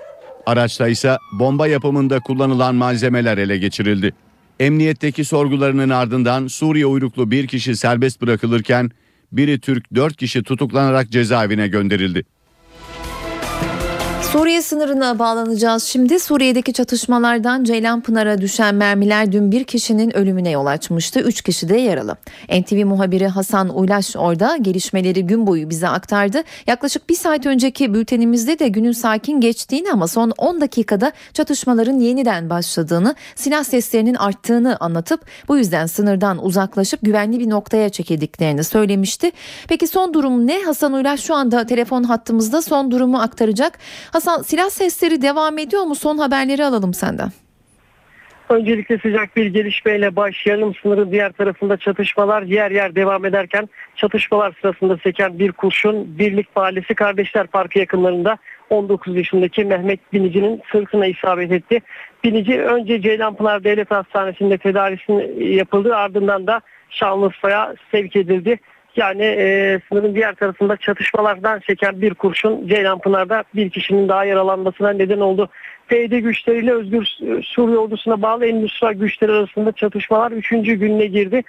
Araçta 0.47 0.89
ise 0.89 1.17
bomba 1.33 1.67
yapımında 1.67 2.21
kullanılan 2.21 2.75
malzemeler 2.75 3.39
ele 3.39 3.59
geçirildi. 3.59 4.13
Emniyetteki 4.61 5.25
sorgularının 5.25 5.90
ardından 5.90 6.47
Suriye 6.47 6.87
uyruklu 6.87 7.31
bir 7.31 7.47
kişi 7.47 7.77
serbest 7.77 8.23
bırakılırken 8.23 8.90
biri 9.33 9.61
Türk 9.61 9.95
4 9.95 10.16
kişi 10.16 10.42
tutuklanarak 10.42 11.11
cezaevine 11.11 11.69
gönderildi. 11.69 12.25
Suriye 14.33 14.62
sınırına 14.62 15.19
bağlanacağız 15.19 15.85
şimdi. 15.85 16.21
Suriye'deki 16.21 16.73
çatışmalardan 16.73 17.65
Ceylanpınar'a 17.65 18.41
düşen 18.41 18.75
mermiler 18.75 19.33
dün 19.33 19.53
bir 19.53 19.65
kişinin 19.65 20.17
ölümüne 20.17 20.51
yol 20.51 20.67
açmıştı. 20.67 21.21
Üç 21.21 21.43
kişi 21.43 21.69
de 21.69 21.77
yaralı. 21.77 22.17
NTV 22.49 22.85
muhabiri 22.87 23.27
Hasan 23.29 23.69
Uylaş 23.69 24.17
orada 24.17 24.57
gelişmeleri 24.57 25.27
gün 25.27 25.47
boyu 25.47 25.71
bize 25.71 25.89
aktardı. 25.89 26.43
Yaklaşık 26.67 27.09
bir 27.09 27.15
saat 27.15 27.47
önceki 27.47 27.95
bültenimizde 27.95 28.59
de 28.59 28.69
günün 28.69 28.93
sakin 28.93 29.41
geçtiğini 29.41 29.91
ama 29.93 30.09
son 30.09 30.33
10 30.39 30.61
dakikada 30.61 31.12
çatışmaların 31.33 31.99
yeniden 31.99 32.51
başladığını, 32.51 33.15
silah 33.35 33.65
seslerinin 33.65 34.15
arttığını 34.15 34.77
anlatıp 34.81 35.21
bu 35.49 35.59
yüzden 35.59 35.87
sınırdan 35.87 36.45
uzaklaşıp 36.45 37.01
güvenli 37.03 37.41
bir 37.41 37.51
noktaya 37.51 37.89
çekildiklerini 37.89 38.65
söylemişti. 38.65 39.31
Peki 39.69 39.87
son 39.87 40.15
durum 40.15 40.47
ne? 40.47 40.62
Hasan 40.62 40.93
Uylaş 40.93 41.21
şu 41.21 41.35
anda 41.35 41.67
telefon 41.67 42.03
hattımızda 42.03 42.62
son 42.62 42.91
durumu 42.91 43.19
aktaracak. 43.19 43.79
Hasan 44.17 44.43
silah 44.43 44.71
sesleri 44.71 45.23
devam 45.23 45.59
ediyor 45.59 45.83
mu? 45.83 45.95
Son 45.95 46.19
haberleri 46.19 46.65
alalım 46.65 46.95
senden. 46.95 47.29
Öncelikle 48.49 48.99
sıcak 48.99 49.37
bir 49.37 49.47
gelişmeyle 49.47 50.17
başlayalım. 50.17 50.75
Sınırın 50.83 51.13
diğer 51.13 51.33
tarafında 51.33 51.77
çatışmalar 51.77 52.43
yer 52.43 52.71
yer 52.71 52.95
devam 52.95 53.25
ederken 53.25 53.69
çatışmalar 53.97 54.57
sırasında 54.61 54.97
seken 54.97 55.39
bir 55.39 55.53
kurşun 55.53 56.19
Birlik 56.19 56.57
Mahallesi 56.57 56.95
Kardeşler 56.95 57.47
Parkı 57.47 57.79
yakınlarında 57.79 58.39
19 58.71 59.17
yaşındaki 59.17 59.65
Mehmet 59.65 60.13
Binici'nin 60.13 60.63
sırtına 60.73 61.07
isabet 61.07 61.53
etti. 61.53 61.81
Binici 62.25 62.63
önce 62.63 63.01
Ceylanpınar 63.03 63.65
Devlet 63.65 63.91
Hastanesi'nde 63.91 64.59
tedavisini 64.59 65.45
yapıldı 65.55 65.97
ardından 65.97 66.47
da 66.47 66.61
Şanlıurfa'ya 66.91 67.75
sevk 67.91 68.17
edildi. 68.17 68.59
Yani 68.97 69.23
e, 69.23 69.81
sınırın 69.89 70.15
diğer 70.15 70.35
tarafında 70.35 70.77
çatışmalardan 70.77 71.61
çeken 71.61 72.03
bir 72.03 72.15
kurşun 72.15 72.69
Ceylanpınar'da 72.69 73.45
bir 73.55 73.71
kişinin 73.71 74.09
daha 74.09 74.25
yaralanmasına 74.25 74.91
neden 74.91 75.21
oldu. 75.21 75.49
PYD 75.89 76.19
güçleriyle 76.19 76.73
Özgür 76.73 77.05
Suriye 77.43 77.79
ordusuna 77.79 78.23
bağlı 78.23 78.47
Endüstri 78.47 78.95
güçleri 78.95 79.33
arasında 79.33 79.73
çatışmalar 79.73 80.33
3. 80.33 80.51
gününe 80.51 81.07
girdi. 81.07 81.43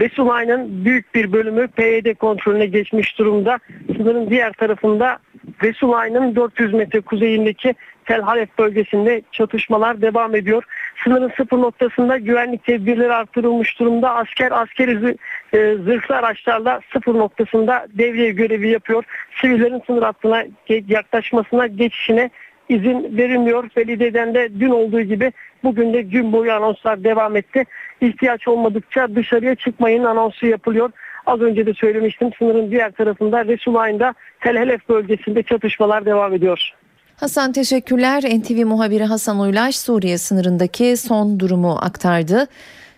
Resulayn'ın 0.00 0.84
büyük 0.84 1.14
bir 1.14 1.32
bölümü 1.32 1.68
PYD 1.68 2.14
kontrolüne 2.14 2.66
geçmiş 2.66 3.18
durumda. 3.18 3.58
Sınırın 3.96 4.30
diğer 4.30 4.52
tarafında 4.52 5.18
Resulayn'ın 5.62 6.36
400 6.36 6.74
metre 6.74 7.00
kuzeyindeki 7.00 7.74
Tel 8.06 8.20
Halef 8.20 8.58
bölgesinde 8.58 9.22
çatışmalar 9.32 10.02
devam 10.02 10.34
ediyor. 10.34 10.64
Sınırın 11.04 11.32
sıfır 11.36 11.58
noktasında 11.58 12.18
güvenlik 12.18 12.64
tedbirleri 12.64 13.12
artırılmış 13.12 13.80
durumda. 13.80 14.14
Asker 14.14 14.52
askeri 14.52 15.16
e, 15.52 15.74
zırhlı 15.74 16.16
araçlarla 16.16 16.80
sıfır 16.92 17.14
noktasında 17.14 17.86
devriye 17.94 18.30
görevi 18.30 18.68
yapıyor. 18.68 19.04
Sivillerin 19.40 19.82
sınır 19.86 20.02
hattına 20.02 20.44
yaklaşmasına 20.68 21.66
geçişine 21.66 22.30
izin 22.68 23.16
verilmiyor. 23.16 23.70
Belediye'den 23.76 24.34
de 24.34 24.48
dün 24.60 24.70
olduğu 24.70 25.00
gibi 25.00 25.32
bugün 25.64 25.92
de 25.92 26.02
gün 26.02 26.32
boyu 26.32 26.52
anonslar 26.52 27.04
devam 27.04 27.36
etti. 27.36 27.64
İhtiyaç 28.00 28.48
olmadıkça 28.48 29.14
dışarıya 29.14 29.54
çıkmayın 29.54 30.04
anonsu 30.04 30.46
yapılıyor. 30.46 30.90
Az 31.26 31.40
önce 31.40 31.66
de 31.66 31.74
söylemiştim 31.74 32.30
sınırın 32.38 32.70
diğer 32.70 32.90
tarafında 32.90 33.44
Resulayn'da 33.44 34.14
Tel 34.40 34.56
Helef 34.56 34.88
bölgesinde 34.88 35.42
çatışmalar 35.42 36.04
devam 36.04 36.34
ediyor. 36.34 36.74
Hasan 37.16 37.52
teşekkürler. 37.52 38.22
NTV 38.22 38.66
muhabiri 38.66 39.04
Hasan 39.04 39.40
Uylaş 39.40 39.76
Suriye 39.76 40.18
sınırındaki 40.18 40.96
son 40.96 41.40
durumu 41.40 41.78
aktardı. 41.80 42.46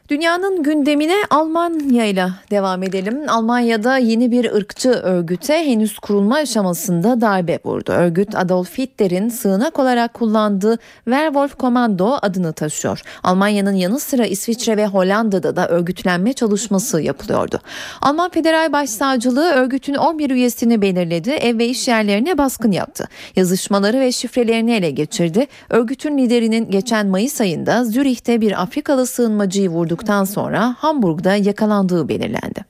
Dünyanın 0.09 0.63
gündemine 0.63 1.17
Almanya 1.31 2.05
ile 2.05 2.27
devam 2.51 2.83
edelim. 2.83 3.21
Almanya'da 3.29 3.99
yeni 3.99 4.31
bir 4.31 4.53
ırkçı 4.53 4.91
örgüte 4.91 5.67
henüz 5.67 5.99
kurulma 5.99 6.37
aşamasında 6.37 7.21
darbe 7.21 7.59
vurdu. 7.65 7.93
Örgüt 7.93 8.35
Adolf 8.35 8.79
Hitler'in 8.79 9.29
sığınak 9.29 9.79
olarak 9.79 10.15
kullandığı 10.15 10.79
Werwolf 11.05 11.55
Kommando 11.55 12.19
adını 12.23 12.53
taşıyor. 12.53 13.03
Almanya'nın 13.23 13.73
yanı 13.73 14.01
sıra 14.01 14.27
İsviçre 14.27 14.77
ve 14.77 14.87
Hollanda'da 14.87 15.57
da 15.57 15.69
örgütlenme 15.69 16.33
çalışması 16.33 17.01
yapılıyordu. 17.01 17.61
Alman 18.03 18.31
Federal 18.31 18.73
Başsavcılığı 18.73 19.51
örgütün 19.51 19.95
11 19.95 20.31
üyesini 20.31 20.83
belirledi, 20.83 21.31
ev 21.31 21.59
ve 21.59 21.67
iş 21.67 21.89
yerlerine 21.89 22.39
baskın 22.39 22.73
yaptı. 22.73 23.09
Yazışmaları 23.37 24.01
ve 24.01 24.13
şifrelerini 24.13 24.73
ele 24.73 24.91
geçirdi. 24.91 25.47
Örgütün 25.71 26.19
liderinin 26.19 26.71
geçen 26.71 27.07
Mayıs 27.07 27.41
ayında 27.41 27.85
Zürih'te 27.85 28.41
bir 28.41 28.63
Afrikalı 28.63 29.07
sığınmacıyı 29.07 29.69
vurdu 29.69 29.96
vurduktan 29.97 30.25
sonra 30.25 30.77
Hamburg'da 30.79 31.35
yakalandığı 31.35 32.09
belirlendi. 32.09 32.65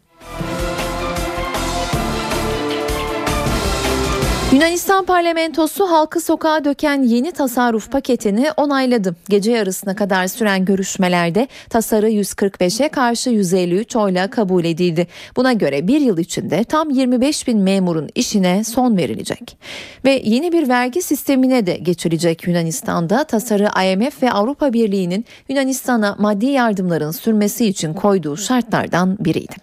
Yunanistan 4.56 5.04
parlamentosu 5.04 5.90
halkı 5.90 6.20
sokağa 6.20 6.64
döken 6.64 7.02
yeni 7.02 7.32
tasarruf 7.32 7.92
paketini 7.92 8.50
onayladı. 8.56 9.16
Gece 9.28 9.52
yarısına 9.52 9.96
kadar 9.96 10.26
süren 10.26 10.64
görüşmelerde 10.64 11.48
tasarı 11.70 12.10
145'e 12.10 12.88
karşı 12.88 13.30
153 13.30 13.96
oyla 13.96 14.30
kabul 14.30 14.64
edildi. 14.64 15.06
Buna 15.36 15.52
göre 15.52 15.88
bir 15.88 16.00
yıl 16.00 16.18
içinde 16.18 16.64
tam 16.64 16.90
25 16.90 17.48
bin 17.48 17.58
memurun 17.58 18.08
işine 18.14 18.64
son 18.64 18.96
verilecek. 18.96 19.58
Ve 20.04 20.22
yeni 20.24 20.52
bir 20.52 20.68
vergi 20.68 21.02
sistemine 21.02 21.66
de 21.66 21.76
geçilecek 21.76 22.46
Yunanistan'da 22.46 23.24
tasarı 23.24 23.68
IMF 23.86 24.22
ve 24.22 24.32
Avrupa 24.32 24.72
Birliği'nin 24.72 25.24
Yunanistan'a 25.48 26.16
maddi 26.18 26.46
yardımların 26.46 27.10
sürmesi 27.10 27.66
için 27.66 27.94
koyduğu 27.94 28.36
şartlardan 28.36 29.16
biriydi. 29.20 29.54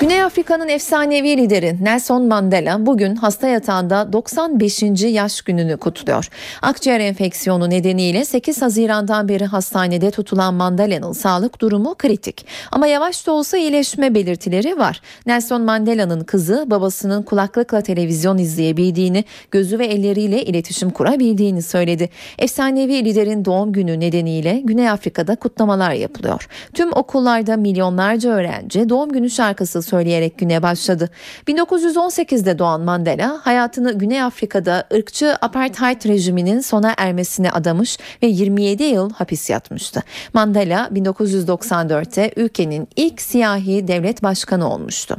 Güney 0.00 0.22
Afrika'nın 0.22 0.68
efsanevi 0.68 1.36
lideri 1.36 1.76
Nelson 1.84 2.22
Mandela 2.26 2.86
bugün 2.86 3.16
hasta 3.16 3.48
yatağında 3.48 4.12
95. 4.12 4.82
yaş 5.02 5.40
gününü 5.40 5.76
kutluyor. 5.76 6.28
Akciğer 6.62 7.00
enfeksiyonu 7.00 7.70
nedeniyle 7.70 8.24
8 8.24 8.62
Haziran'dan 8.62 9.28
beri 9.28 9.44
hastanede 9.44 10.10
tutulan 10.10 10.54
Mandela'nın 10.54 11.12
sağlık 11.12 11.60
durumu 11.60 11.94
kritik. 11.94 12.46
Ama 12.72 12.86
yavaş 12.86 13.26
da 13.26 13.32
olsa 13.32 13.58
iyileşme 13.58 14.14
belirtileri 14.14 14.78
var. 14.78 15.00
Nelson 15.26 15.62
Mandela'nın 15.62 16.24
kızı 16.24 16.64
babasının 16.66 17.22
kulaklıkla 17.22 17.80
televizyon 17.80 18.38
izleyebildiğini, 18.38 19.24
gözü 19.50 19.78
ve 19.78 19.86
elleriyle 19.86 20.44
iletişim 20.44 20.90
kurabildiğini 20.90 21.62
söyledi. 21.62 22.08
Efsanevi 22.38 23.04
liderin 23.04 23.44
doğum 23.44 23.72
günü 23.72 24.00
nedeniyle 24.00 24.60
Güney 24.64 24.90
Afrika'da 24.90 25.36
kutlamalar 25.36 25.92
yapılıyor. 25.92 26.48
Tüm 26.74 26.92
okullarda 26.92 27.56
milyonlarca 27.56 28.30
öğrenci 28.30 28.88
doğum 28.88 29.12
günü 29.12 29.30
şarkısı 29.30 29.85
söyleyerek 29.86 30.38
güne 30.38 30.62
başladı. 30.62 31.10
1918'de 31.48 32.58
doğan 32.58 32.80
Mandela 32.80 33.40
hayatını 33.42 33.92
Güney 33.98 34.22
Afrika'da 34.22 34.84
ırkçı 34.94 35.36
apartheid 35.40 36.04
rejiminin 36.06 36.60
sona 36.60 36.94
ermesine 36.96 37.50
adamış 37.50 37.98
ve 38.22 38.26
27 38.26 38.82
yıl 38.82 39.10
hapis 39.10 39.50
yatmıştı. 39.50 40.02
Mandela 40.32 40.88
1994'te 40.92 42.32
ülkenin 42.36 42.88
ilk 42.96 43.22
siyahi 43.22 43.88
devlet 43.88 44.22
başkanı 44.22 44.72
olmuştu. 44.72 45.16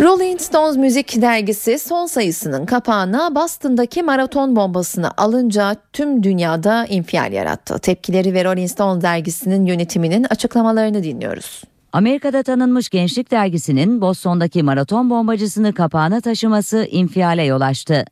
Rolling 0.00 0.40
Stones 0.40 0.76
müzik 0.76 1.22
dergisi 1.22 1.78
son 1.78 2.06
sayısının 2.06 2.66
kapağına 2.66 3.34
Boston'daki 3.34 4.02
maraton 4.02 4.56
bombasını 4.56 5.10
alınca 5.16 5.76
tüm 5.92 6.22
dünyada 6.22 6.86
infial 6.86 7.32
yarattı. 7.32 7.78
Tepkileri 7.78 8.34
ve 8.34 8.44
Rolling 8.44 8.70
Stones 8.70 9.02
dergisinin 9.02 9.66
yönetiminin 9.66 10.26
açıklamalarını 10.30 11.02
dinliyoruz. 11.02 11.62
Amerika'da 11.92 12.42
tanınmış 12.42 12.88
gençlik 12.88 13.30
dergisinin 13.30 14.00
Boston'daki 14.00 14.62
maraton 14.62 15.10
bombacısını 15.10 15.72
kapağına 15.72 16.20
taşıması 16.20 16.84
infiale 16.90 17.44
yol 17.44 17.60
açtı. 17.60 18.04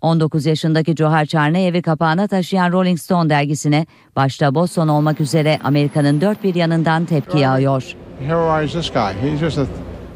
19 0.00 0.46
yaşındaki 0.46 0.96
Johar 0.96 1.26
Çarneyev'i 1.26 1.82
kapağına 1.82 2.28
taşıyan 2.28 2.72
Rolling 2.72 2.98
Stone 2.98 3.30
dergisine 3.30 3.86
başta 4.16 4.54
Boston 4.54 4.88
olmak 4.88 5.20
üzere 5.20 5.58
Amerika'nın 5.64 6.20
dört 6.20 6.44
bir 6.44 6.54
yanından 6.54 7.04
tepki 7.04 7.38
yağıyor. 7.38 7.96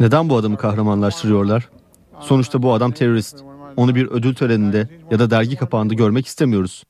Neden 0.00 0.28
bu 0.28 0.36
adamı 0.36 0.56
kahramanlaştırıyorlar? 0.56 1.68
Sonuçta 2.20 2.62
bu 2.62 2.72
adam 2.72 2.92
terörist. 2.92 3.36
Onu 3.76 3.94
bir 3.94 4.06
ödül 4.06 4.34
töreninde 4.34 4.88
ya 5.10 5.18
da 5.18 5.30
dergi 5.30 5.56
kapağında 5.56 5.94
görmek 5.94 6.26
istemiyoruz. 6.26 6.84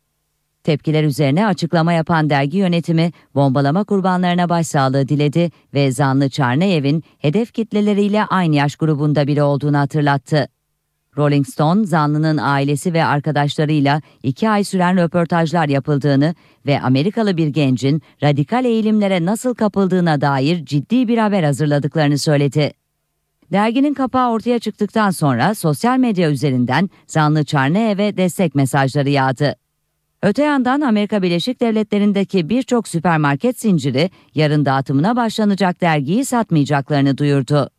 Tepkiler 0.65 1.05
üzerine 1.05 1.47
açıklama 1.47 1.93
yapan 1.93 2.31
dergi 2.31 2.59
yönetimi 2.59 3.13
bombalama 3.35 3.85
kurbanlarına 3.85 4.49
başsağlığı 4.49 5.09
diledi 5.09 5.51
ve 5.75 5.93
zanlı 5.93 6.29
Çarneyev'in 6.29 7.05
hedef 7.19 7.53
kitleleriyle 7.53 8.25
aynı 8.25 8.55
yaş 8.55 8.77
grubunda 8.77 9.27
biri 9.27 9.43
olduğunu 9.43 9.79
hatırlattı. 9.79 10.49
Rolling 11.17 11.47
Stone, 11.47 11.87
zanlının 11.87 12.37
ailesi 12.37 12.93
ve 12.93 13.05
arkadaşlarıyla 13.05 14.03
iki 14.23 14.51
ay 14.51 14.65
süren 14.65 14.97
röportajlar 14.97 15.69
yapıldığını 15.69 16.35
ve 16.67 16.81
Amerikalı 16.81 17.37
bir 17.37 17.49
gencin 17.49 18.03
radikal 18.23 18.65
eğilimlere 18.65 19.25
nasıl 19.25 19.55
kapıldığına 19.55 20.21
dair 20.21 20.65
ciddi 20.65 21.09
bir 21.09 21.19
haber 21.19 21.43
hazırladıklarını 21.43 22.19
söyledi. 22.19 22.73
Derginin 23.53 23.95
kapağı 23.95 24.31
ortaya 24.31 24.59
çıktıktan 24.59 25.11
sonra 25.11 25.55
sosyal 25.55 25.99
medya 25.99 26.31
üzerinden 26.31 26.91
zanlı 27.07 27.45
Çarneyev'e 27.45 28.17
destek 28.17 28.55
mesajları 28.55 29.11
yağdı. 29.11 29.57
Öte 30.23 30.43
yandan 30.43 30.81
Amerika 30.81 31.23
Birleşik 31.23 31.61
Devletleri'ndeki 31.61 32.49
birçok 32.49 32.89
süpermarket 32.89 33.61
zinciri 33.61 34.11
yarın 34.35 34.65
dağıtımına 34.65 35.17
başlanacak 35.17 35.81
dergiyi 35.81 36.25
satmayacaklarını 36.25 37.19
duyurdu. 37.19 37.71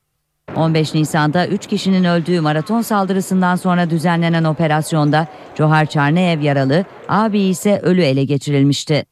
15 0.56 0.93
Nisan'da 0.93 1.47
3 1.47 1.67
kişinin 1.67 2.03
öldüğü 2.03 2.41
maraton 2.41 2.82
saldırısından 2.82 3.56
sonra 3.56 3.89
düzenlenen 3.89 4.43
operasyonda 4.43 5.27
Johar 5.58 5.86
Çarneyev 5.86 6.41
yaralı, 6.41 6.86
abi 7.10 7.39
ise 7.39 7.80
ölü 7.80 8.01
ele 8.01 8.23
geçirilmişti. 8.23 9.06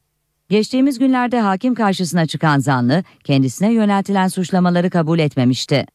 Geçtiğimiz 0.48 0.98
günlerde 0.98 1.40
hakim 1.40 1.74
karşısına 1.74 2.26
çıkan 2.26 2.58
zanlı 2.58 3.04
kendisine 3.24 3.72
yöneltilen 3.72 4.28
suçlamaları 4.28 4.90
kabul 4.90 5.18
etmemişti. 5.18 5.86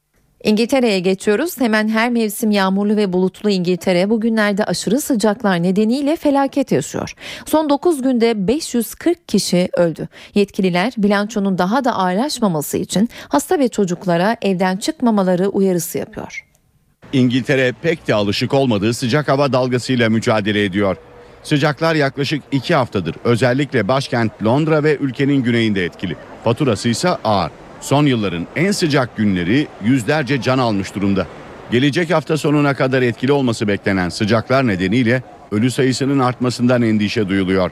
İngiltere'ye 0.43 0.99
geçiyoruz. 0.99 1.61
Hemen 1.61 1.87
her 1.87 2.09
mevsim 2.09 2.51
yağmurlu 2.51 2.95
ve 2.95 3.13
bulutlu 3.13 3.49
İngiltere 3.49 4.09
bugünlerde 4.09 4.63
aşırı 4.63 5.01
sıcaklar 5.01 5.63
nedeniyle 5.63 6.15
felaket 6.15 6.71
yaşıyor. 6.71 7.13
Son 7.45 7.69
9 7.69 8.01
günde 8.01 8.47
540 8.47 9.27
kişi 9.27 9.69
öldü. 9.73 10.07
Yetkililer 10.35 10.93
bilançonun 10.97 11.57
daha 11.57 11.85
da 11.85 11.95
ağırlaşmaması 11.95 12.77
için 12.77 13.09
hasta 13.29 13.59
ve 13.59 13.67
çocuklara 13.67 14.37
evden 14.41 14.77
çıkmamaları 14.77 15.47
uyarısı 15.47 15.97
yapıyor. 15.97 16.45
İngiltere 17.13 17.73
pek 17.81 18.07
de 18.07 18.13
alışık 18.13 18.53
olmadığı 18.53 18.93
sıcak 18.93 19.27
hava 19.27 19.53
dalgasıyla 19.53 20.09
mücadele 20.09 20.63
ediyor. 20.63 20.97
Sıcaklar 21.43 21.95
yaklaşık 21.95 22.43
2 22.51 22.75
haftadır 22.75 23.15
özellikle 23.23 23.87
başkent 23.87 24.43
Londra 24.43 24.83
ve 24.83 24.97
ülkenin 24.97 25.43
güneyinde 25.43 25.85
etkili. 25.85 26.15
Faturası 26.43 26.89
ise 26.89 27.09
ağır. 27.09 27.51
Son 27.81 28.05
yılların 28.05 28.47
en 28.55 28.71
sıcak 28.71 29.17
günleri 29.17 29.67
yüzlerce 29.83 30.41
can 30.41 30.57
almış 30.57 30.95
durumda. 30.95 31.27
Gelecek 31.71 32.13
hafta 32.13 32.37
sonuna 32.37 32.73
kadar 32.73 33.01
etkili 33.01 33.31
olması 33.31 33.67
beklenen 33.67 34.09
sıcaklar 34.09 34.67
nedeniyle 34.67 35.23
ölü 35.51 35.71
sayısının 35.71 36.19
artmasından 36.19 36.81
endişe 36.81 37.29
duyuluyor. 37.29 37.71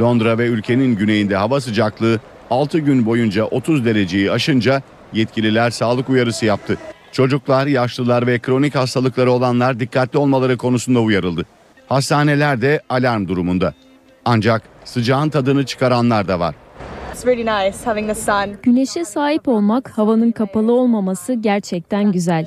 Londra 0.00 0.38
ve 0.38 0.46
ülkenin 0.46 0.96
güneyinde 0.96 1.36
hava 1.36 1.60
sıcaklığı 1.60 2.20
6 2.50 2.78
gün 2.78 3.06
boyunca 3.06 3.44
30 3.44 3.84
dereceyi 3.84 4.32
aşınca 4.32 4.82
yetkililer 5.12 5.70
sağlık 5.70 6.08
uyarısı 6.08 6.46
yaptı. 6.46 6.76
Çocuklar, 7.12 7.66
yaşlılar 7.66 8.26
ve 8.26 8.38
kronik 8.38 8.74
hastalıkları 8.74 9.32
olanlar 9.32 9.80
dikkatli 9.80 10.18
olmaları 10.18 10.56
konusunda 10.56 11.00
uyarıldı. 11.00 11.46
Hastaneler 11.88 12.62
de 12.62 12.80
alarm 12.88 13.28
durumunda. 13.28 13.74
Ancak 14.24 14.62
sıcağın 14.84 15.28
tadını 15.28 15.66
çıkaranlar 15.66 16.28
da 16.28 16.40
var. 16.40 16.54
Güneşe 18.62 19.04
sahip 19.04 19.48
olmak, 19.48 19.98
havanın 19.98 20.30
kapalı 20.32 20.72
olmaması 20.72 21.34
gerçekten 21.34 22.12
güzel. 22.12 22.46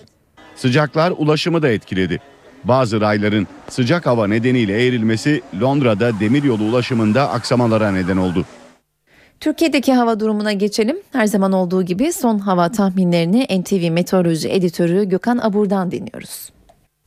Sıcaklar 0.55 1.13
ulaşımı 1.17 1.61
da 1.61 1.69
etkiledi. 1.69 2.19
Bazı 2.63 3.01
rayların 3.01 3.47
sıcak 3.69 4.05
hava 4.05 4.27
nedeniyle 4.27 4.87
eğrilmesi 4.87 5.41
Londra'da 5.61 6.19
demiryolu 6.19 6.63
ulaşımında 6.63 7.29
aksamalara 7.29 7.91
neden 7.91 8.17
oldu. 8.17 8.45
Türkiye'deki 9.39 9.93
hava 9.93 10.19
durumuna 10.19 10.53
geçelim. 10.53 10.97
Her 11.11 11.25
zaman 11.25 11.51
olduğu 11.51 11.83
gibi 11.83 12.13
son 12.13 12.39
hava 12.39 12.71
tahminlerini 12.71 13.61
NTV 13.61 13.91
Meteoroloji 13.91 14.49
Editörü 14.49 15.09
Gökhan 15.09 15.37
Abur'dan 15.37 15.91
dinliyoruz. 15.91 16.49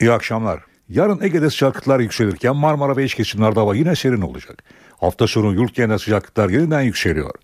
İyi 0.00 0.12
akşamlar. 0.12 0.74
Yarın 0.88 1.20
Ege'de 1.23 1.51
sıcaklıklar 1.51 2.01
yükselirken 2.01 2.57
Marmara 2.57 2.97
ve 2.97 3.05
iç 3.05 3.14
kesimlerde 3.14 3.61
hava 3.61 3.75
yine 3.75 3.97
serin 3.97 4.20
olacak. 4.20 4.62
Hafta 5.01 5.27
sonu 5.27 5.55
yurt 5.55 5.75
genelinde 5.75 5.99
sıcaklıklar 5.99 6.49
yeniden 6.49 6.81
yükseliyor. 6.81 7.35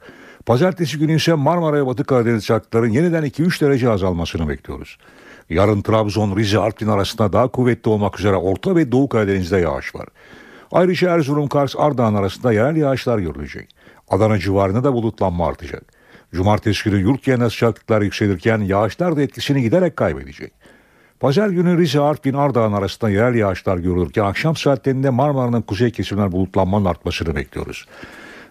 Pazartesi 0.47 0.99
günü 0.99 1.17
ise 1.17 1.35
Marmara 1.35 1.77
ve 1.77 1.87
Batı 1.87 2.05
Karadeniz 2.05 2.43
sıcaklıkların 2.43 2.89
yeniden 2.89 3.25
2-3 3.25 3.61
derece 3.61 3.91
azalmasını 3.91 4.49
bekliyoruz. 4.49 4.99
Yarın 5.51 5.83
Trabzon, 5.83 6.37
Rize, 6.37 6.59
Artvin 6.59 6.89
arasında 6.89 7.33
daha 7.33 7.49
kuvvetli 7.49 7.89
olmak 7.89 8.21
üzere 8.21 8.37
Orta 8.37 8.77
ve 8.77 8.93
Doğu 8.93 9.09
Karadeniz'de 9.09 9.59
yağış 9.59 9.95
var. 9.95 10.07
Ayrıca 10.73 11.11
Erzurum, 11.11 11.49
Kars, 11.49 11.75
Ardahan 11.79 12.15
arasında 12.15 12.53
yerel 12.53 12.77
yağışlar 12.77 13.19
görülecek. 13.19 13.75
Adana 14.09 14.39
civarında 14.39 14.85
da 14.85 14.93
bulutlanma 14.93 15.47
artacak. 15.47 15.83
Cumartesi 16.35 16.91
günü 16.91 17.01
yurt 17.01 17.25
genelinde 17.25 17.51
sıcaklıklar 17.51 18.03
yükselirken 18.03 18.59
yağışlar 18.59 19.17
da 19.17 19.23
etkisini 19.23 19.63
giderek 19.63 19.97
kaybedecek. 19.97 20.53
Pazar 21.21 21.49
günü 21.49 21.79
Rize, 21.79 22.01
Artvin, 22.01 22.35
Ardahan 22.35 22.73
arasında 22.73 23.11
yerel 23.11 23.35
yağışlar 23.35 23.79
görülürken 23.79 24.25
akşam 24.25 24.57
saatlerinde 24.57 25.11
Marmara'nın 25.11 25.63
kuzey 25.63 25.91
kesimler 25.91 26.33
bulutlanmanın 26.33 26.85
artmasını 26.85 27.37
bekliyoruz. 27.37 27.87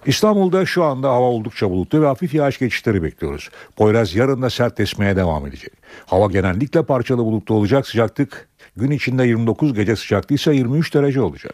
İstanbul'da 0.06 0.66
şu 0.66 0.84
anda 0.84 1.10
hava 1.10 1.26
oldukça 1.26 1.70
bulutlu 1.70 2.02
ve 2.02 2.06
hafif 2.06 2.34
yağış 2.34 2.60
geçişleri 2.60 3.04
bekliyoruz. 3.04 3.50
Poyraz 3.76 4.16
yarın 4.16 4.42
da 4.42 4.50
sert 4.50 4.80
esmeye 4.80 5.16
devam 5.16 5.48
edecek. 5.48 5.74
Hava 6.06 6.28
genellikle 6.28 6.84
parçalı 6.84 7.26
bulutlu 7.26 7.56
olacak. 7.56 7.88
Sıcaklık 7.88 8.48
gün 8.78 8.92
içinde 8.92 9.24
29 9.24 9.74
gece 9.74 9.96
sıcaklığı 9.96 10.36
ise 10.36 10.56
23 10.56 10.94
derece 10.94 11.22
olacak. 11.22 11.54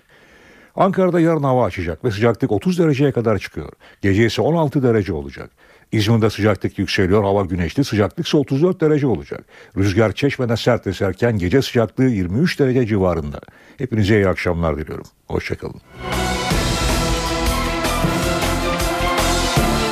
Ankara'da 0.75 1.19
yarın 1.19 1.43
hava 1.43 1.65
açacak 1.65 2.06
ve 2.06 2.12
sıcaklık 2.12 2.51
30 2.51 2.80
dereceye 2.80 3.12
kadar 3.12 3.38
çıkıyor. 3.38 3.71
Gece 4.01 4.25
ise 4.25 4.41
16 4.41 4.84
derece 4.84 5.13
olacak. 5.13 5.49
İzmir'de 5.91 6.30
sıcaklık 6.30 6.80
yükseliyor, 6.80 7.24
hava 7.24 7.41
güneşli, 7.45 7.84
sıcaklık 7.84 8.28
ise 8.28 8.38
34 8.38 8.82
derece 8.82 9.08
olacak. 9.08 9.45
Rüzgar 9.78 10.12
çeşmeden 10.12 10.56
sert 10.56 10.88
eserken 10.88 11.38
gece 11.38 11.62
sıcaklığı 11.62 12.06
23 12.10 12.60
derece 12.60 12.86
civarında. 12.86 13.39
Hepinize 13.78 14.15
iyi 14.15 14.28
akşamlar 14.28 14.78
diliyorum. 14.78 15.06
Hoşçakalın. 15.28 15.82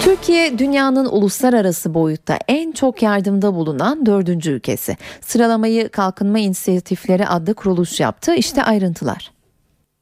Türkiye 0.04 0.60
dünyanın 0.60 1.06
uluslararası 1.06 1.94
boyutta 1.94 2.40
en 2.48 2.72
çok 2.72 3.02
yardımda 3.02 3.54
bulunan 3.54 4.06
dördüncü 4.06 4.52
ülkesi. 4.52 4.98
Sıralamayı 5.22 5.90
Kalkınma 5.90 6.40
İnisiyatifleri 6.40 7.28
adlı 7.28 7.54
kuruluş 7.54 8.00
yaptı. 8.00 8.36
İşte 8.36 8.64
ayrıntılar. 8.64 9.32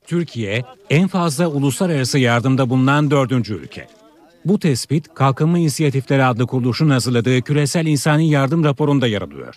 Türkiye 0.05 0.61
en 0.89 1.07
fazla 1.07 1.47
uluslararası 1.47 2.19
yardımda 2.19 2.69
bulunan 2.69 3.11
dördüncü 3.11 3.53
ülke. 3.53 3.87
Bu 4.45 4.59
tespit 4.59 5.13
Kalkınma 5.13 5.59
İnisiyatifleri 5.59 6.23
adlı 6.23 6.47
kuruluşun 6.47 6.89
hazırladığı 6.89 7.41
küresel 7.41 7.85
insani 7.85 8.29
yardım 8.29 8.63
raporunda 8.63 9.07
yer 9.07 9.21
alıyor. 9.21 9.55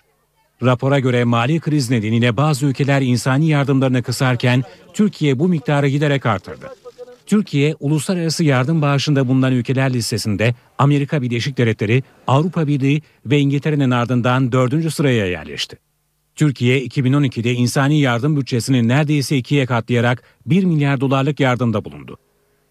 Rapora 0.62 0.98
göre 0.98 1.24
mali 1.24 1.60
kriz 1.60 1.90
nedeniyle 1.90 2.36
bazı 2.36 2.66
ülkeler 2.66 3.02
insani 3.02 3.48
yardımlarını 3.48 4.02
kısarken 4.02 4.62
Türkiye 4.94 5.38
bu 5.38 5.48
miktarı 5.48 5.88
giderek 5.88 6.26
artırdı. 6.26 6.70
Türkiye, 7.26 7.74
uluslararası 7.80 8.44
yardım 8.44 8.82
bağışında 8.82 9.28
bulunan 9.28 9.52
ülkeler 9.52 9.92
listesinde 9.92 10.54
Amerika 10.78 11.22
Birleşik 11.22 11.58
Devletleri, 11.58 12.02
Avrupa 12.26 12.66
Birliği 12.66 13.02
ve 13.26 13.38
İngiltere'nin 13.38 13.90
ardından 13.90 14.52
dördüncü 14.52 14.90
sıraya 14.90 15.26
yerleşti. 15.26 15.78
Türkiye 16.34 16.86
2012'de 16.86 17.52
insani 17.52 18.00
yardım 18.00 18.36
bütçesini 18.36 18.88
neredeyse 18.88 19.36
ikiye 19.36 19.66
katlayarak 19.66 20.22
1 20.46 20.64
milyar 20.64 21.00
dolarlık 21.00 21.40
yardımda 21.40 21.84
bulundu. 21.84 22.18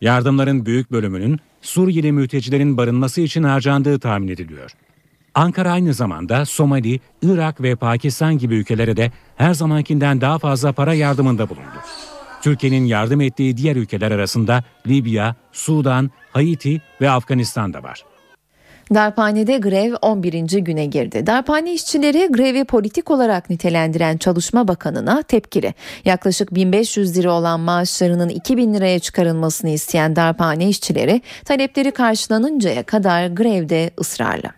Yardımların 0.01 0.65
büyük 0.65 0.91
bölümünün 0.91 1.39
Suriyeli 1.63 2.11
mültecilerin 2.11 2.77
barınması 2.77 3.21
için 3.21 3.43
harcandığı 3.43 3.99
tahmin 3.99 4.27
ediliyor. 4.27 4.71
Ankara 5.35 5.71
aynı 5.71 5.93
zamanda 5.93 6.45
Somali, 6.45 6.99
Irak 7.21 7.61
ve 7.61 7.75
Pakistan 7.75 8.37
gibi 8.37 8.55
ülkelere 8.55 8.97
de 8.97 9.11
her 9.35 9.53
zamankinden 9.53 10.21
daha 10.21 10.39
fazla 10.39 10.71
para 10.71 10.93
yardımında 10.93 11.49
bulundu. 11.49 11.79
Türkiye'nin 12.41 12.85
yardım 12.85 13.21
ettiği 13.21 13.57
diğer 13.57 13.75
ülkeler 13.75 14.11
arasında 14.11 14.63
Libya, 14.87 15.35
Sudan, 15.51 16.11
Haiti 16.31 16.81
ve 17.01 17.09
Afganistan 17.09 17.73
da 17.73 17.83
var. 17.83 18.03
Darphane'de 18.93 19.57
grev 19.57 19.93
11. 20.01 20.41
güne 20.59 20.85
girdi. 20.85 21.27
Darphane 21.27 21.73
işçileri 21.73 22.27
grevi 22.31 22.65
politik 22.65 23.11
olarak 23.11 23.49
nitelendiren 23.49 24.17
Çalışma 24.17 24.67
Bakanı'na 24.67 25.21
tepkili. 25.21 25.73
Yaklaşık 26.05 26.55
1500 26.55 27.17
lira 27.17 27.31
olan 27.31 27.59
maaşlarının 27.59 28.29
2000 28.29 28.73
liraya 28.73 28.99
çıkarılmasını 28.99 29.69
isteyen 29.69 30.15
darphane 30.15 30.69
işçileri 30.69 31.21
talepleri 31.45 31.91
karşılanıncaya 31.91 32.83
kadar 32.83 33.27
grevde 33.27 33.91
ısrarlı. 33.99 34.49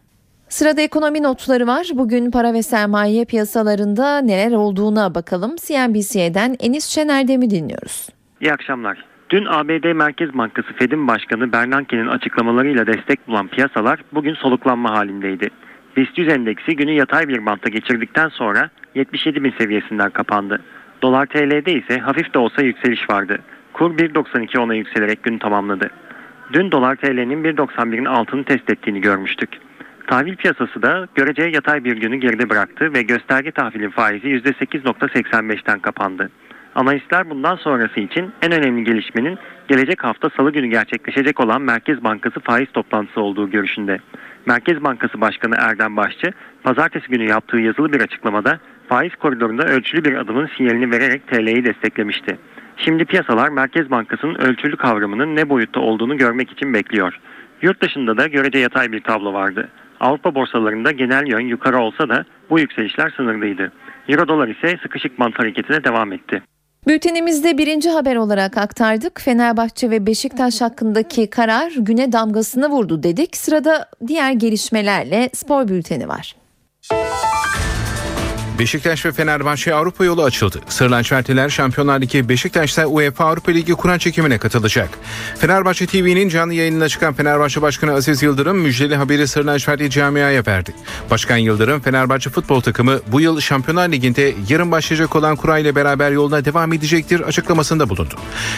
Sırada 0.49 0.81
ekonomi 0.81 1.23
notları 1.23 1.67
var. 1.67 1.87
Bugün 1.93 2.31
para 2.31 2.53
ve 2.53 2.63
sermaye 2.63 3.25
piyasalarında 3.25 4.17
neler 4.17 4.51
olduğuna 4.51 5.15
bakalım. 5.15 5.55
CNBC'den 5.55 6.55
Enis 6.59 6.85
Şener'de 6.85 7.37
mi 7.37 7.49
dinliyoruz? 7.49 8.09
İyi 8.41 8.53
akşamlar. 8.53 9.14
Dün 9.29 9.45
ABD 9.45 9.93
Merkez 9.93 10.33
Bankası 10.33 10.73
Fed'in 10.73 11.07
başkanı 11.07 11.51
Bernanke'nin 11.51 12.07
açıklamalarıyla 12.07 12.87
destek 12.87 13.27
bulan 13.27 13.47
piyasalar 13.47 13.99
bugün 14.13 14.33
soluklanma 14.33 14.91
halindeydi. 14.91 15.49
BIST 15.97 16.17
100 16.17 16.27
endeksi 16.27 16.75
günü 16.75 16.91
yatay 16.91 17.27
bir 17.27 17.45
bantta 17.45 17.69
geçirdikten 17.69 18.29
sonra 18.29 18.69
77 18.95 19.43
bin 19.43 19.53
seviyesinden 19.59 20.09
kapandı. 20.09 20.61
Dolar 21.01 21.25
TL'de 21.25 21.73
ise 21.73 21.99
hafif 21.99 22.33
de 22.33 22.39
olsa 22.39 22.61
yükseliş 22.61 23.09
vardı. 23.09 23.37
Kur 23.73 23.97
1.92 23.97 24.59
ona 24.59 24.75
yükselerek 24.75 25.23
gün 25.23 25.37
tamamladı. 25.37 25.89
Dün 26.53 26.71
dolar 26.71 26.95
TL'nin 26.95 27.43
1.91'in 27.43 28.05
altını 28.05 28.43
test 28.43 28.69
ettiğini 28.69 29.01
görmüştük. 29.01 29.49
Tahvil 30.07 30.35
piyasası 30.35 30.81
da 30.81 31.07
görece 31.15 31.43
yatay 31.43 31.83
bir 31.83 31.97
günü 31.97 32.15
geride 32.15 32.49
bıraktı 32.49 32.93
ve 32.93 33.01
gösterge 33.01 33.51
tahvilin 33.51 33.89
faizi 33.89 34.27
%8.85'ten 34.27 35.79
kapandı. 35.79 36.29
Analistler 36.75 37.29
bundan 37.29 37.55
sonrası 37.55 37.99
için 37.99 38.31
en 38.41 38.51
önemli 38.51 38.83
gelişmenin 38.83 39.37
gelecek 39.67 40.03
hafta 40.03 40.29
salı 40.37 40.51
günü 40.51 40.67
gerçekleşecek 40.67 41.39
olan 41.39 41.61
Merkez 41.61 42.03
Bankası 42.03 42.39
faiz 42.39 42.71
toplantısı 42.73 43.21
olduğu 43.21 43.49
görüşünde. 43.49 43.97
Merkez 44.45 44.83
Bankası 44.83 45.21
Başkanı 45.21 45.55
Erdem 45.59 45.97
Başçı, 45.97 46.31
pazartesi 46.63 47.07
günü 47.07 47.29
yaptığı 47.29 47.57
yazılı 47.57 47.93
bir 47.93 48.01
açıklamada 48.01 48.59
faiz 48.89 49.15
koridorunda 49.15 49.63
ölçülü 49.63 50.05
bir 50.05 50.15
adımın 50.15 50.49
sinyalini 50.57 50.91
vererek 50.91 51.27
TL'yi 51.27 51.65
desteklemişti. 51.65 52.37
Şimdi 52.77 53.05
piyasalar 53.05 53.49
Merkez 53.49 53.91
Bankası'nın 53.91 54.35
ölçülü 54.35 54.77
kavramının 54.77 55.35
ne 55.35 55.49
boyutta 55.49 55.79
olduğunu 55.79 56.17
görmek 56.17 56.51
için 56.51 56.73
bekliyor. 56.73 57.19
Yurt 57.61 57.81
dışında 57.81 58.17
da 58.17 58.27
görece 58.27 58.59
yatay 58.59 58.91
bir 58.91 58.99
tablo 58.99 59.33
vardı. 59.33 59.69
Avrupa 59.99 60.35
borsalarında 60.35 60.91
genel 60.91 61.27
yön 61.27 61.47
yukarı 61.47 61.77
olsa 61.77 62.09
da 62.09 62.25
bu 62.49 62.59
yükselişler 62.59 63.13
sınırlıydı. 63.17 63.71
Euro 64.09 64.27
dolar 64.27 64.47
ise 64.47 64.77
sıkışık 64.83 65.19
bant 65.19 65.39
hareketine 65.39 65.83
devam 65.83 66.13
etti. 66.13 66.41
Bültenimizde 66.87 67.57
birinci 67.57 67.89
haber 67.89 68.15
olarak 68.15 68.57
aktardık. 68.57 69.21
Fenerbahçe 69.21 69.89
ve 69.89 70.05
Beşiktaş 70.05 70.61
hakkındaki 70.61 71.29
karar 71.29 71.71
güne 71.77 72.11
damgasını 72.11 72.69
vurdu 72.69 73.03
dedik. 73.03 73.37
Sırada 73.37 73.89
diğer 74.07 74.31
gelişmelerle 74.31 75.29
spor 75.33 75.67
bülteni 75.67 76.07
var. 76.07 76.35
Beşiktaş 78.59 79.05
ve 79.05 79.11
Fenerbahçe 79.11 79.73
Avrupa 79.73 80.05
yolu 80.05 80.23
açıldı. 80.23 80.61
Sırlançvertiler 80.67 81.49
Şampiyonlar 81.49 82.01
Ligi 82.01 82.29
Beşiktaş'ta 82.29 82.85
UEFA 82.85 83.25
Avrupa 83.25 83.51
Ligi 83.51 83.73
Kur'an 83.73 83.97
çekimine 83.97 84.37
katılacak. 84.37 84.89
Fenerbahçe 85.39 85.85
TV'nin 85.85 86.29
canlı 86.29 86.53
yayınına 86.53 86.89
çıkan 86.89 87.13
Fenerbahçe 87.13 87.61
Başkanı 87.61 87.93
Aziz 87.93 88.23
Yıldırım 88.23 88.57
müjdeli 88.57 88.95
haberi 88.95 89.27
Sırlançverti 89.27 89.89
camiaya 89.89 90.43
verdi. 90.47 90.73
Başkan 91.11 91.37
Yıldırım 91.37 91.81
Fenerbahçe 91.81 92.29
futbol 92.29 92.61
takımı 92.61 92.99
bu 93.07 93.21
yıl 93.21 93.39
Şampiyonlar 93.39 93.89
Ligi'nde 93.89 94.33
yarın 94.49 94.71
başlayacak 94.71 95.15
olan 95.15 95.35
kura 95.35 95.57
ile 95.57 95.75
beraber 95.75 96.11
yoluna 96.11 96.45
devam 96.45 96.73
edecektir 96.73 97.19
açıklamasında 97.19 97.89
bulundu. 97.89 98.15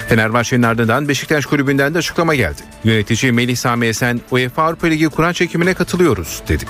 Fenerbahçe'nin 0.10 0.64
ardından 0.64 1.08
Beşiktaş 1.08 1.46
kulübünden 1.46 1.94
de 1.94 1.98
açıklama 1.98 2.36
geldi. 2.36 2.62
Yönetici 2.84 3.32
Melih 3.32 3.58
Sami 3.58 3.86
Esen 3.86 4.22
UEFA 4.32 4.64
Avrupa 4.64 4.88
Ligi 4.88 5.10
Kur'an 5.10 5.34
çekimine 5.34 5.74
katılıyoruz 5.74 6.42
dedi. 6.48 6.66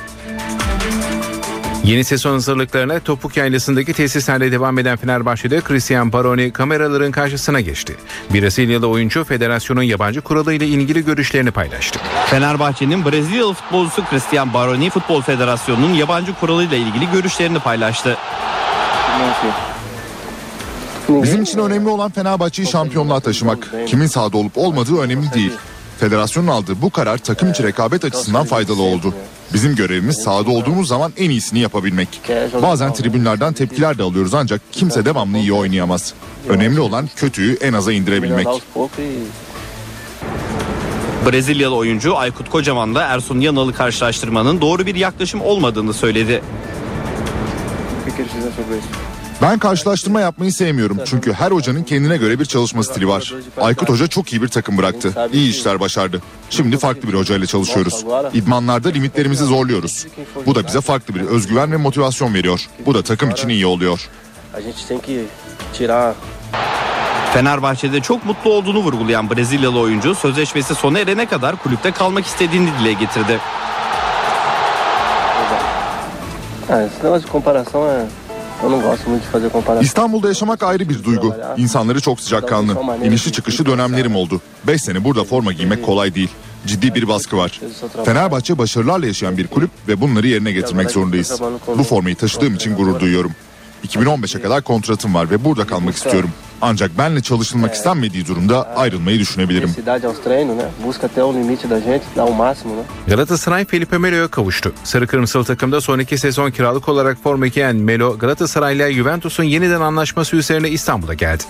Yeni 1.88 2.04
sezon 2.04 2.32
hazırlıklarına 2.32 3.00
Topuk 3.00 3.38
Yaylası'ndaki 3.38 3.93
tesislerle 3.93 4.52
devam 4.52 4.80
eden 4.80 4.97
Fenerbahçe'de 4.97 5.62
Christian 5.62 6.13
Baroni 6.13 6.52
kameraların 6.52 7.12
karşısına 7.12 7.62
geçti. 7.62 7.95
Brezilyalı 8.34 8.88
oyuncu 8.88 9.23
federasyonun 9.23 9.82
yabancı 9.82 10.21
kuralı 10.21 10.54
ile 10.54 10.67
ilgili 10.67 11.06
görüşlerini 11.06 11.52
paylaştı. 11.52 12.00
Fenerbahçe'nin 12.26 13.06
Brezilyalı 13.06 13.54
futbolcusu 13.54 14.06
Christian 14.10 14.54
Baroni 14.54 14.89
Futbol 14.89 15.21
Federasyonu'nun 15.21 15.93
yabancı 15.93 16.34
kuralıyla 16.39 16.78
ilgili 16.78 17.12
görüşlerini 17.12 17.60
paylaştı. 17.60 18.17
Bizim 21.10 21.41
için 21.41 21.60
önemli 21.60 21.89
olan 21.89 22.12
Fenerbahçe'yi 22.12 22.67
şampiyonluğa 22.67 23.19
taşımak. 23.19 23.73
Kimin 23.88 24.08
sahada 24.08 24.38
olup 24.38 24.58
olmadığı 24.58 25.00
önemli 25.00 25.34
değil. 25.34 25.54
Federasyonun 26.00 26.47
aldığı 26.47 26.82
bu 26.82 26.89
karar 26.89 27.17
takım 27.17 27.52
içi 27.52 27.63
rekabet 27.63 28.06
açısından 28.06 28.45
faydalı 28.45 28.82
oldu. 28.82 29.13
Bizim 29.53 29.75
görevimiz 29.75 30.17
sahada 30.17 30.51
olduğumuz 30.51 30.88
zaman 30.88 31.13
en 31.17 31.29
iyisini 31.29 31.60
yapabilmek. 31.60 32.21
Bazen 32.62 32.93
tribünlerden 32.93 33.53
tepkiler 33.53 33.97
de 33.97 34.03
alıyoruz 34.03 34.33
ancak 34.33 34.62
kimse 34.71 35.05
devamlı 35.05 35.38
iyi 35.38 35.53
oynayamaz. 35.53 36.13
Önemli 36.49 36.79
olan 36.79 37.10
kötüyü 37.15 37.57
en 37.62 37.73
aza 37.73 37.91
indirebilmek. 37.93 38.47
Brezilyalı 41.31 41.75
oyuncu 41.75 42.17
Aykut 42.17 42.50
Kocaman 42.50 42.95
da 42.95 43.04
Ersun 43.04 43.39
Yanal'ı 43.39 43.73
karşılaştırmanın 43.73 44.62
doğru 44.62 44.85
bir 44.85 44.95
yaklaşım 44.95 45.41
olmadığını 45.41 45.93
söyledi. 45.93 46.41
Ben 49.42 49.60
karşılaştırma 49.60 50.21
yapmayı 50.21 50.54
sevmiyorum 50.54 50.98
çünkü 51.06 51.33
her 51.33 51.52
hocanın 51.52 51.83
kendine 51.83 52.17
göre 52.17 52.40
bir 52.40 52.46
çalışma 52.46 52.83
stili 52.83 53.08
var. 53.08 53.33
Aykut 53.62 53.90
Hoca 53.90 54.08
çok 54.08 54.33
iyi 54.33 54.42
bir 54.42 54.48
takım 54.48 54.77
bıraktı. 54.77 55.29
İyi 55.33 55.50
işler 55.50 55.79
başardı. 55.79 56.21
Şimdi 56.50 56.77
farklı 56.77 57.08
bir 57.08 57.13
hocayla 57.13 57.48
çalışıyoruz. 57.48 58.06
İdmanlarda 58.33 58.90
limitlerimizi 58.90 59.44
zorluyoruz. 59.46 60.08
Bu 60.46 60.56
da 60.56 60.67
bize 60.67 60.81
farklı 60.81 61.15
bir 61.15 61.21
özgüven 61.21 61.71
ve 61.71 61.77
motivasyon 61.77 62.33
veriyor. 62.33 62.67
Bu 62.85 62.94
da 62.94 63.02
takım 63.02 63.29
için 63.29 63.50
iyi 63.50 63.65
oluyor. 63.65 64.10
Fenerbahçe'de 67.33 68.02
çok 68.02 68.25
mutlu 68.25 68.52
olduğunu 68.54 68.79
vurgulayan 68.79 69.29
Brezilyalı 69.29 69.79
oyuncu 69.79 70.15
sözleşmesi 70.15 70.75
sona 70.75 71.00
erene 71.00 71.25
kadar 71.25 71.56
kulüpte 71.56 71.92
kalmak 71.92 72.25
istediğini 72.25 72.69
dile 72.79 72.94
getirdi. 72.94 73.40
İstanbul'da 79.81 80.27
yaşamak 80.27 80.63
ayrı 80.63 80.89
bir 80.89 81.03
duygu. 81.03 81.35
İnsanları 81.58 82.01
çok 82.01 82.19
sıcakkanlı. 82.19 82.75
İnişli 83.05 83.31
çıkışlı 83.31 83.65
dönemlerim 83.65 84.15
oldu. 84.15 84.41
5 84.67 84.81
sene 84.81 85.03
burada 85.03 85.23
forma 85.23 85.53
giymek 85.53 85.85
kolay 85.85 86.15
değil. 86.15 86.29
Ciddi 86.65 86.95
bir 86.95 87.08
baskı 87.08 87.37
var. 87.37 87.62
Fenerbahçe 88.05 88.58
başarılarla 88.58 89.05
yaşayan 89.05 89.37
bir 89.37 89.47
kulüp 89.47 89.71
ve 89.87 90.01
bunları 90.01 90.27
yerine 90.27 90.51
getirmek 90.51 90.91
zorundayız. 90.91 91.41
Bu 91.77 91.83
formayı 91.83 92.15
taşıdığım 92.15 92.55
için 92.55 92.75
gurur 92.75 92.99
duyuyorum. 92.99 93.31
2015'e 93.87 94.41
kadar 94.41 94.62
kontratım 94.62 95.13
var 95.13 95.29
ve 95.29 95.43
burada 95.45 95.67
kalmak 95.67 95.95
istiyorum. 95.95 96.29
Ancak 96.62 96.97
benle 96.97 97.21
çalışılmak 97.21 97.73
istenmediği 97.73 98.27
durumda 98.27 98.75
ayrılmayı 98.75 99.19
düşünebilirim. 99.19 99.69
Galatasaray 103.08 103.65
Felipe 103.65 103.97
Melo'ya 103.97 104.27
kavuştu. 104.27 104.73
Sarı 104.83 105.08
Kırmızılı 105.08 105.43
takımda 105.43 105.81
son 105.81 105.99
iki 105.99 106.17
sezon 106.17 106.51
kiralık 106.51 106.89
olarak 106.89 107.17
forma 107.23 107.47
giyen 107.47 107.75
Melo, 107.75 108.17
Galatasaray 108.17 108.75
ile 108.75 108.93
Juventus'un 108.93 109.43
yeniden 109.43 109.81
anlaşması 109.81 110.35
üzerine 110.35 110.69
İstanbul'a 110.69 111.13
geldi. 111.13 111.43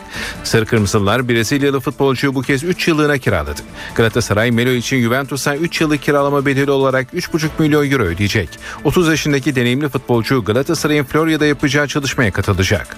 Sarı 0.44 0.66
Kırmızılılar 0.66 1.30
Brezilyalı 1.30 1.80
futbolcuyu 1.80 2.36
bu 2.36 2.42
kez 2.42 2.64
3 2.64 2.88
yıllığına 2.88 3.18
kiraladı. 3.18 3.62
Galatasaray 3.96 4.52
Melo 4.52 4.70
için 4.70 5.02
Juventus'a 5.02 5.56
3 5.56 5.82
yıllık 5.82 6.02
kiralama 6.02 6.46
bedeli 6.46 6.72
olarak 6.72 7.14
3,5 7.14 7.50
milyon 7.60 7.92
euro 7.92 8.04
ödeyecek. 8.04 8.50
30 8.84 9.08
yaşındaki 9.08 9.56
deneyimli 9.56 9.90
futbolcu 9.90 10.44
Galatasaray'ın 10.44 11.04
Florya'da 11.04 11.46
yapacağı 11.46 11.88
çalışmaya 11.88 12.32
katılacak. 12.32 12.98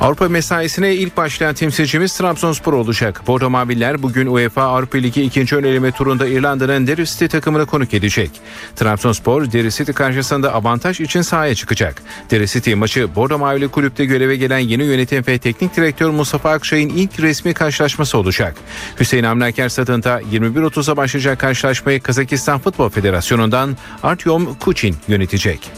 Avrupa 0.00 0.28
mesaisine 0.28 0.94
ilk 0.94 1.16
başlayan 1.16 1.54
temsilcimiz 1.54 2.16
Trabzonspor 2.16 2.72
olacak. 2.72 3.22
Bordo 3.26 3.50
Maviller 3.50 4.02
bugün 4.02 4.26
UEFA 4.26 4.62
Avrupa 4.62 4.98
Ligi 4.98 5.22
ikinci 5.22 5.56
ön 5.56 5.64
eleme 5.64 5.92
turunda 5.92 6.26
İrlanda'nın 6.26 6.86
Derry 6.86 7.06
City 7.06 7.26
takımını 7.26 7.66
konuk 7.66 7.94
edecek. 7.94 8.30
Trabzonspor 8.76 9.52
Derry 9.52 9.70
City 9.70 9.92
karşısında 9.92 10.54
avantaj 10.54 11.00
için 11.00 11.22
sahaya 11.22 11.54
çıkacak. 11.54 12.02
Derry 12.30 12.46
City 12.46 12.74
maçı 12.74 13.14
Bordo 13.14 13.38
Mavili 13.38 13.68
kulüpte 13.68 14.04
göreve 14.04 14.36
gelen 14.36 14.58
yeni 14.58 14.84
yönetim 14.84 15.24
ve 15.28 15.38
teknik 15.38 15.76
direktör 15.76 16.10
Mustafa 16.10 16.50
Akşay'ın 16.50 16.88
ilk 16.88 17.20
resmi 17.20 17.54
karşılaşması 17.54 18.18
olacak. 18.18 18.56
Hüseyin 19.00 19.24
Avni 19.24 19.44
Aker 19.44 19.68
stadında 19.68 20.20
21.30'a 20.22 20.96
başlayacak 20.96 21.38
karşılaşmayı 21.38 22.00
Kazakistan 22.00 22.58
Futbol 22.58 22.88
Federasyonu'ndan 22.88 23.76
Artyom 24.02 24.54
Kuchin 24.54 24.96
yönetecek. 25.08 25.70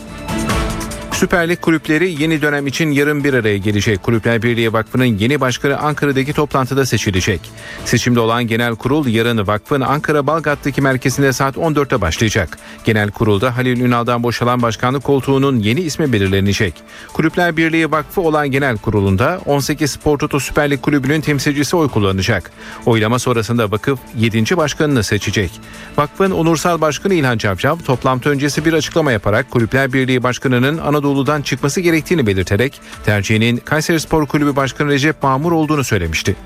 Süper 1.20 1.48
Lig 1.48 1.60
kulüpleri 1.60 2.22
yeni 2.22 2.42
dönem 2.42 2.66
için 2.66 2.90
yarın 2.90 3.24
bir 3.24 3.34
araya 3.34 3.58
gelecek. 3.58 4.02
Kulüpler 4.02 4.42
Birliği 4.42 4.72
Vakfı'nın 4.72 5.04
yeni 5.04 5.40
başkanı 5.40 5.78
Ankara'daki 5.78 6.32
toplantıda 6.32 6.86
seçilecek. 6.86 7.40
Seçimde 7.84 8.20
olan 8.20 8.46
genel 8.46 8.74
kurul 8.74 9.06
yarın 9.06 9.46
vakfın 9.46 9.80
Ankara 9.80 10.26
Balgat'taki 10.26 10.82
merkezinde 10.82 11.32
saat 11.32 11.56
14'te 11.56 12.00
başlayacak. 12.00 12.58
Genel 12.84 13.10
kurulda 13.10 13.56
Halil 13.56 13.80
Ünal'dan 13.80 14.22
boşalan 14.22 14.62
başkanlık 14.62 15.04
koltuğunun 15.04 15.58
yeni 15.58 15.80
ismi 15.80 16.12
belirlenecek. 16.12 16.74
Kulüpler 17.12 17.56
Birliği 17.56 17.90
Vakfı 17.90 18.20
olan 18.20 18.50
genel 18.50 18.76
kurulunda 18.76 19.40
18 19.46 19.90
Spor 19.90 20.18
Toto 20.18 20.40
Süper 20.40 20.70
Lig 20.70 20.82
kulübünün 20.82 21.20
temsilcisi 21.20 21.76
oy 21.76 21.88
kullanacak. 21.88 22.50
Oylama 22.86 23.18
sonrasında 23.18 23.70
vakıf 23.70 23.98
7. 24.16 24.56
başkanını 24.56 25.04
seçecek. 25.04 25.50
Vakfın 25.96 26.30
onursal 26.30 26.80
başkanı 26.80 27.14
İlhan 27.14 27.38
Cavcav 27.38 27.76
toplantı 27.78 28.30
öncesi 28.30 28.64
bir 28.64 28.72
açıklama 28.72 29.12
yaparak 29.12 29.50
Kulüpler 29.50 29.92
Birliği 29.92 30.22
Başkanı'nın 30.22 30.78
Anadolu 30.78 31.09
Anadolu'dan 31.10 31.42
çıkması 31.42 31.80
gerektiğini 31.80 32.26
belirterek 32.26 32.80
tercihinin 33.04 33.56
Kayseri 33.56 34.00
Spor 34.00 34.26
Kulübü 34.26 34.56
Başkanı 34.56 34.90
Recep 34.90 35.22
Mamur 35.22 35.52
olduğunu 35.52 35.84
söylemişti. 35.84 36.36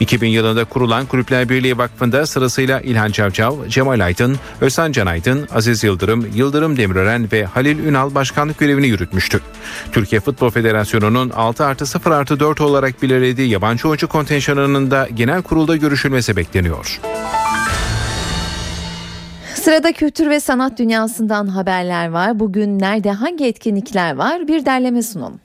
2000 0.00 0.28
yılında 0.28 0.64
kurulan 0.64 1.06
Kulüpler 1.06 1.48
Birliği 1.48 1.78
Vakfı'nda 1.78 2.26
sırasıyla 2.26 2.80
İlhan 2.80 3.10
Çavçav, 3.10 3.68
Cemal 3.68 4.00
Aydın, 4.00 4.36
Özhan 4.60 4.92
Can 4.92 5.06
Aydın, 5.06 5.48
Aziz 5.54 5.84
Yıldırım, 5.84 6.26
Yıldırım 6.34 6.76
Demirören 6.76 7.28
ve 7.32 7.44
Halil 7.44 7.78
Ünal 7.78 8.14
başkanlık 8.14 8.58
görevini 8.58 8.86
yürütmüştü. 8.86 9.40
Türkiye 9.92 10.20
Futbol 10.20 10.50
Federasyonu'nun 10.50 11.30
6 11.30 11.64
artı 11.64 11.86
0 11.86 12.10
artı 12.10 12.40
4 12.40 12.60
olarak 12.60 13.02
belirlediği 13.02 13.48
yabancı 13.48 13.88
oyuncu 13.88 14.08
kontenjanının 14.08 14.90
da 14.90 15.08
genel 15.14 15.42
kurulda 15.42 15.76
görüşülmesi 15.76 16.36
bekleniyor. 16.36 17.00
Sırada 19.62 19.92
kültür 19.92 20.30
ve 20.30 20.40
sanat 20.40 20.78
dünyasından 20.78 21.46
haberler 21.46 22.08
var. 22.08 22.40
Bugün 22.40 22.78
nerede 22.78 23.10
hangi 23.10 23.46
etkinlikler 23.46 24.16
var 24.16 24.48
bir 24.48 24.66
derleme 24.66 25.02
sunalım. 25.02 25.40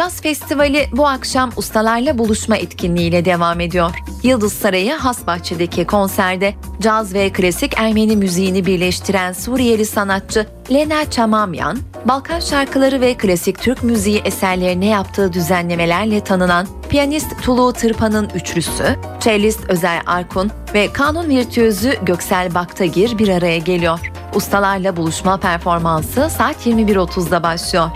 Caz 0.00 0.22
Festivali 0.22 0.88
bu 0.92 1.06
akşam 1.06 1.50
ustalarla 1.56 2.18
buluşma 2.18 2.56
etkinliğiyle 2.56 3.24
devam 3.24 3.60
ediyor. 3.60 3.90
Yıldız 4.22 4.52
Sarayı 4.52 4.92
Hasbahçe'deki 4.94 5.86
konserde 5.86 6.54
caz 6.80 7.14
ve 7.14 7.32
klasik 7.32 7.78
Ermeni 7.78 8.16
müziğini 8.16 8.66
birleştiren 8.66 9.32
Suriyeli 9.32 9.86
sanatçı 9.86 10.46
Lena 10.72 11.10
Çamamyan, 11.10 11.78
Balkan 12.04 12.40
şarkıları 12.40 13.00
ve 13.00 13.14
klasik 13.14 13.60
Türk 13.60 13.82
müziği 13.82 14.22
eserlerine 14.24 14.86
yaptığı 14.86 15.32
düzenlemelerle 15.32 16.24
tanınan 16.24 16.66
piyanist 16.88 17.42
Tulu 17.42 17.72
Tırpan'ın 17.72 18.30
üçlüsü, 18.34 18.96
cellist 19.20 19.70
Özer 19.70 20.02
Arkun 20.06 20.50
ve 20.74 20.92
kanun 20.92 21.28
virtüözü 21.28 21.94
Göksel 22.02 22.54
Baktagir 22.54 23.18
bir 23.18 23.28
araya 23.28 23.58
geliyor. 23.58 24.12
Ustalarla 24.34 24.96
buluşma 24.96 25.36
performansı 25.36 26.30
saat 26.30 26.66
21.30'da 26.66 27.42
başlıyor. 27.42 27.90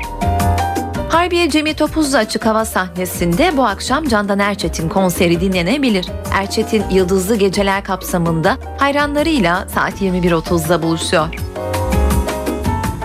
Harbiye 1.24 1.50
Cemi 1.50 1.74
Topuzlu 1.74 2.18
açık 2.18 2.46
hava 2.46 2.64
sahnesinde 2.64 3.56
bu 3.56 3.64
akşam 3.64 4.08
Candan 4.08 4.38
Erçetin 4.38 4.88
konseri 4.88 5.40
dinlenebilir. 5.40 6.06
Erçetin 6.32 6.84
Yıldızlı 6.90 7.36
Geceler 7.36 7.84
kapsamında 7.84 8.56
hayranlarıyla 8.78 9.68
saat 9.68 10.02
21.30'da 10.02 10.82
buluşuyor. 10.82 11.53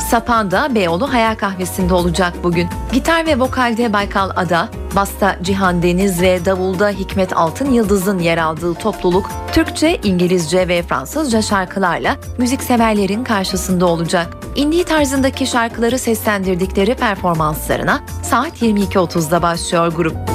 Sapan'da 0.09 0.75
Beyoğlu 0.75 1.13
Hayal 1.13 1.35
Kahvesi'nde 1.35 1.93
olacak 1.93 2.33
bugün. 2.43 2.67
Gitar 2.93 3.25
ve 3.25 3.39
vokalde 3.39 3.93
Baykal 3.93 4.29
Ada, 4.35 4.69
basta 4.95 5.35
Cihan 5.41 5.83
Deniz 5.83 6.21
ve 6.21 6.45
davulda 6.45 6.89
Hikmet 6.89 7.37
Altın 7.37 7.71
Yıldız'ın 7.71 8.19
yer 8.19 8.37
aldığı 8.37 8.73
topluluk 8.73 9.29
Türkçe, 9.51 9.99
İngilizce 10.03 10.67
ve 10.67 10.83
Fransızca 10.83 11.41
şarkılarla 11.41 12.17
müzikseverlerin 12.37 13.23
karşısında 13.23 13.85
olacak. 13.85 14.37
Indie 14.55 14.83
tarzındaki 14.83 15.47
şarkıları 15.47 15.99
seslendirdikleri 15.99 16.95
performanslarına 16.95 17.99
saat 18.23 18.61
22.30'da 18.61 19.41
başlıyor 19.41 19.93
grup. 19.93 20.28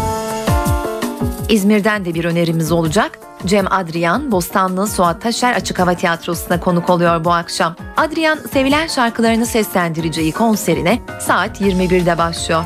İzmir'den 1.49 2.05
de 2.05 2.15
bir 2.15 2.25
önerimiz 2.25 2.73
olacak. 2.73 3.19
Cem 3.47 3.67
Adrian, 3.73 4.33
Bostanlı 4.33 4.87
Suat 4.87 5.23
Taşer 5.23 5.53
Açık 5.55 5.79
Hava 5.79 5.95
Tiyatrosu'na 5.95 6.61
konuk 6.61 6.91
oluyor 6.91 7.25
bu 7.25 7.33
akşam. 7.33 7.77
Adrian 7.97 8.39
sevilen 8.53 8.87
şarkılarını 8.87 9.47
seslendireceği 9.47 10.33
konserine 10.33 11.03
saat 11.21 11.61
21'de 11.61 12.19
başlıyor. 12.19 12.65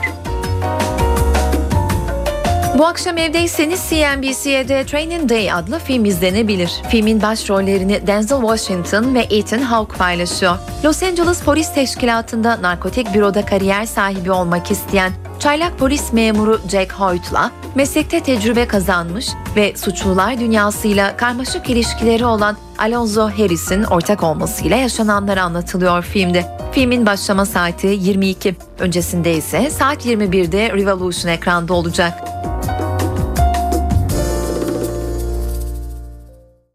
Bu 2.79 2.87
akşam 2.87 3.19
evdeyseniz 3.19 3.81
CNBC'de 3.91 4.87
Training 4.87 5.29
Day 5.29 5.53
adlı 5.53 5.79
film 5.79 6.05
izlenebilir. 6.05 6.73
Filmin 6.89 7.23
başrollerini 7.23 8.07
Denzel 8.07 8.41
Washington 8.41 9.15
ve 9.15 9.27
Ethan 9.31 9.59
Hawke 9.59 9.99
paylaşıyor. 9.99 10.59
Los 10.85 11.03
Angeles 11.03 11.43
Polis 11.43 11.75
Teşkilatı'nda 11.75 12.63
narkotik 12.63 13.15
büroda 13.15 13.45
kariyer 13.45 13.87
sahibi 13.87 14.33
olmak 14.33 14.71
isteyen 14.71 15.13
çaylak 15.39 15.79
polis 15.79 16.13
memuru 16.13 16.61
Jack 16.71 16.93
Hoyt'la 16.93 17.51
meslekte 17.75 18.21
tecrübe 18.23 18.67
kazanmış 18.67 19.29
ve 19.57 19.77
suçlular 19.77 20.41
dünyasıyla 20.41 21.17
karmaşık 21.17 21.71
ilişkileri 21.71 22.25
olan 22.25 22.57
Alonzo 22.79 23.23
Harris'in 23.23 23.83
ortak 23.83 24.23
olmasıyla 24.23 24.77
yaşananlar 24.77 25.37
anlatılıyor 25.37 26.03
filmde. 26.03 26.45
Filmin 26.73 27.07
başlama 27.07 27.47
saati 27.47 27.87
22. 27.87 28.57
Öncesinde 28.79 29.35
ise 29.35 29.71
saat 29.71 30.07
21'de 30.07 30.73
Revolution 30.73 31.33
ekranda 31.33 31.75
olacak. 31.75 32.13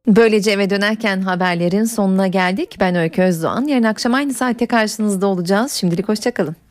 Böylece 0.08 0.52
eve 0.52 0.70
dönerken 0.70 1.22
haberlerin 1.22 1.84
sonuna 1.84 2.28
geldik. 2.28 2.78
Ben 2.80 2.96
Öykü 2.96 3.22
Özdoğan. 3.22 3.68
Yarın 3.68 3.84
akşam 3.84 4.14
aynı 4.14 4.34
saatte 4.34 4.66
karşınızda 4.66 5.28
olacağız. 5.28 5.72
Şimdilik 5.72 6.10
hoşçakalın. 6.10 6.64